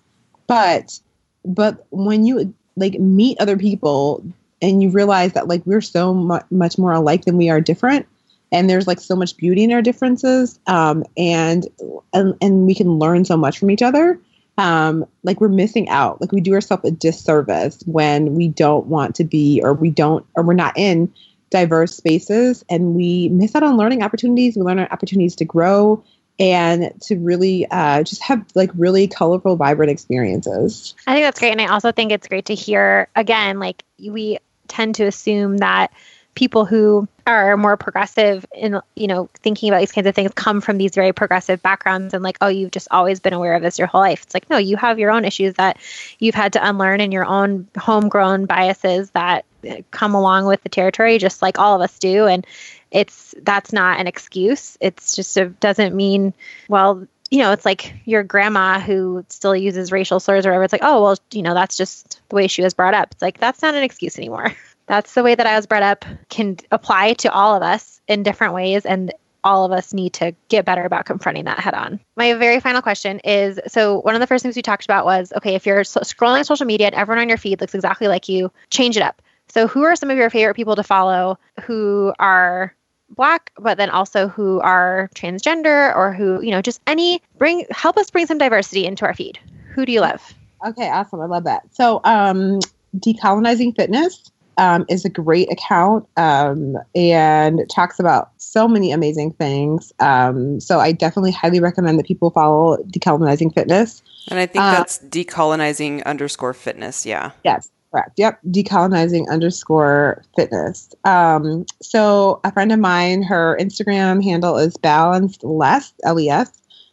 [0.47, 0.99] But
[1.45, 4.24] but when you like meet other people
[4.61, 8.05] and you realize that like we're so mu- much more alike than we are different
[8.51, 11.68] and there's like so much beauty in our differences um, and,
[12.13, 14.20] and and we can learn so much from each other
[14.57, 16.21] um, like we're missing out.
[16.21, 20.25] Like we do ourselves a disservice when we don't want to be, or we don't,
[20.35, 21.13] or we're not in
[21.49, 24.55] diverse spaces, and we miss out on learning opportunities.
[24.55, 26.03] We learn our opportunities to grow
[26.37, 30.93] and to really uh, just have like really colorful, vibrant experiences.
[31.07, 33.59] I think that's great, and I also think it's great to hear again.
[33.59, 35.91] Like we tend to assume that
[36.33, 40.61] people who are more progressive in you know thinking about these kinds of things come
[40.61, 43.80] from these very progressive backgrounds and like oh you've just always been aware of this
[43.80, 45.78] your whole life it's like no you have your own issues that
[46.19, 49.45] you've had to unlearn and your own homegrown biases that
[49.89, 52.45] come along with the territory just like all of us do and
[52.91, 56.34] it's that's not an excuse it's just it doesn't mean
[56.69, 60.63] well you know, it's like your grandma who still uses racial slurs or whatever.
[60.63, 63.09] It's like, oh, well, you know, that's just the way she was brought up.
[63.11, 64.53] It's like, that's not an excuse anymore.
[64.88, 68.23] that's the way that I was brought up can apply to all of us in
[68.23, 68.86] different ways.
[68.86, 69.13] And
[69.43, 71.99] all of us need to get better about confronting that head on.
[72.15, 75.31] My very final question is so, one of the first things we talked about was
[75.38, 78.51] okay, if you're scrolling social media and everyone on your feed looks exactly like you,
[78.71, 79.21] change it up.
[79.47, 82.75] So, who are some of your favorite people to follow who are
[83.11, 87.97] black but then also who are transgender or who you know just any bring help
[87.97, 89.38] us bring some diversity into our feed
[89.73, 90.33] who do you love
[90.65, 92.59] okay awesome i love that so um
[92.97, 99.91] decolonizing fitness um, is a great account um, and talks about so many amazing things.
[99.99, 104.01] Um, so I definitely highly recommend that people follow Decolonizing Fitness.
[104.29, 107.05] And I think uh, that's decolonizing underscore fitness.
[107.05, 107.31] Yeah.
[107.43, 107.69] Yes.
[107.91, 108.17] Correct.
[108.17, 108.39] Yep.
[108.47, 110.93] Decolonizing underscore fitness.
[111.05, 116.51] Um, so a friend of mine, her Instagram handle is balanced les, L E S,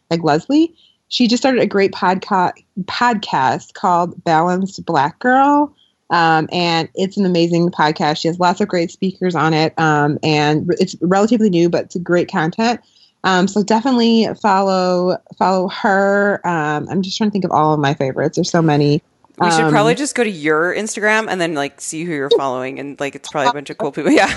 [0.09, 0.73] like Leslie.
[1.09, 2.53] She just started a great podcast
[2.85, 5.75] podcast called Balanced Black Girl.
[6.13, 8.17] Um, and it's an amazing podcast.
[8.21, 11.97] She has lots of great speakers on it, um, and it's relatively new, but it's
[11.97, 12.79] great content.
[13.23, 16.39] Um, so definitely follow follow her.
[16.45, 18.37] Um, I'm just trying to think of all of my favorites.
[18.37, 19.01] There's so many.
[19.39, 22.29] We should probably um, just go to your Instagram and then like see who you're
[22.37, 24.11] following, and like it's probably a bunch of cool people.
[24.11, 24.27] Yeah.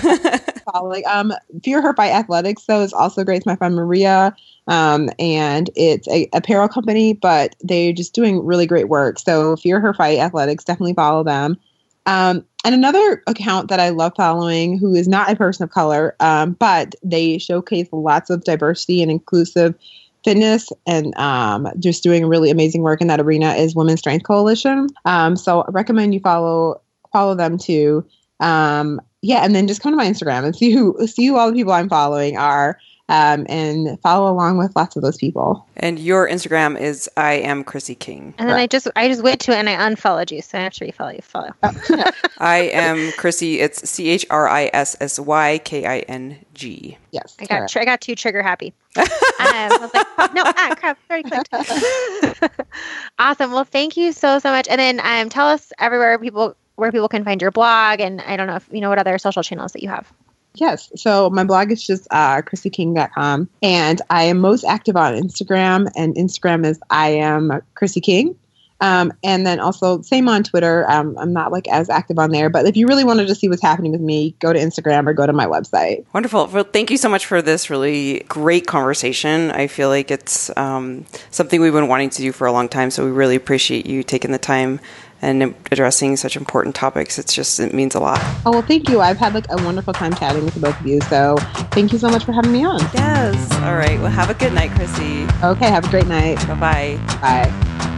[0.73, 1.03] following.
[1.07, 1.33] Um,
[1.63, 3.37] Fear Her by Athletics though is also great.
[3.37, 4.35] It's my friend Maria,
[4.67, 9.19] um, and it's a apparel company, but they're just doing really great work.
[9.19, 11.57] So Fear Her by Athletics, definitely follow them.
[12.07, 16.15] Um, and another account that I love following, who is not a person of color,
[16.19, 19.75] um, but they showcase lots of diversity and inclusive
[20.27, 24.89] fitness and um, just doing really amazing work in that arena, is Women's Strength Coalition.
[25.05, 26.81] Um, so I recommend you follow
[27.13, 28.05] follow them too.
[28.41, 31.49] Um, yeah, and then just come to my Instagram and see who see who all
[31.49, 32.77] the people I'm following are
[33.09, 35.65] um, and follow along with lots of those people.
[35.77, 38.33] And your Instagram is I am Chrissy King.
[38.37, 38.63] And then right.
[38.63, 40.85] I just I just went to it and I unfollowed you, so I have to
[40.85, 41.21] refollow you.
[41.21, 41.51] Follow.
[41.63, 42.11] Oh.
[42.39, 43.59] I am Chrissy.
[43.59, 46.97] It's C H R I S S Y K I N G.
[47.11, 48.73] Yes, I got tr- I got too trigger happy.
[48.97, 49.07] Um,
[49.39, 52.51] I was like, no, ah, crap, already clicked.
[53.19, 53.51] awesome.
[53.51, 54.67] Well, thank you so so much.
[54.67, 58.37] And then um, tell us everywhere people where people can find your blog, and I
[58.37, 60.11] don't know if you know what other social channels that you have.
[60.59, 60.91] Yes.
[60.95, 63.49] So my blog is just uh, chrissyking.com.
[63.61, 65.87] And I am most active on Instagram.
[65.95, 68.35] And Instagram is I am Chrissy King.
[68.79, 70.89] Um, and then also same on Twitter.
[70.89, 73.49] Um, I'm not like as active on there, but if you really wanted to see
[73.49, 76.05] what's happening with me, go to Instagram or go to my website.
[76.13, 76.47] Wonderful.
[76.47, 79.51] Well, thank you so much for this really great conversation.
[79.51, 82.91] I feel like it's um, something we've been wanting to do for a long time,
[82.91, 84.79] so we really appreciate you taking the time
[85.19, 87.17] and addressing such important topics.
[87.17, 88.19] It's just, it means a lot.
[88.45, 89.01] Oh, well, thank you.
[89.01, 91.01] I've had like a wonderful time chatting with both of you.
[91.01, 91.37] So
[91.71, 92.79] thank you so much for having me on.
[92.93, 93.51] Yes.
[93.63, 93.99] All right.
[93.99, 95.23] Well, have a good night, Chrissy.
[95.43, 95.69] Okay.
[95.69, 96.35] Have a great night.
[96.47, 96.97] Bye-bye.
[97.19, 97.96] Bye.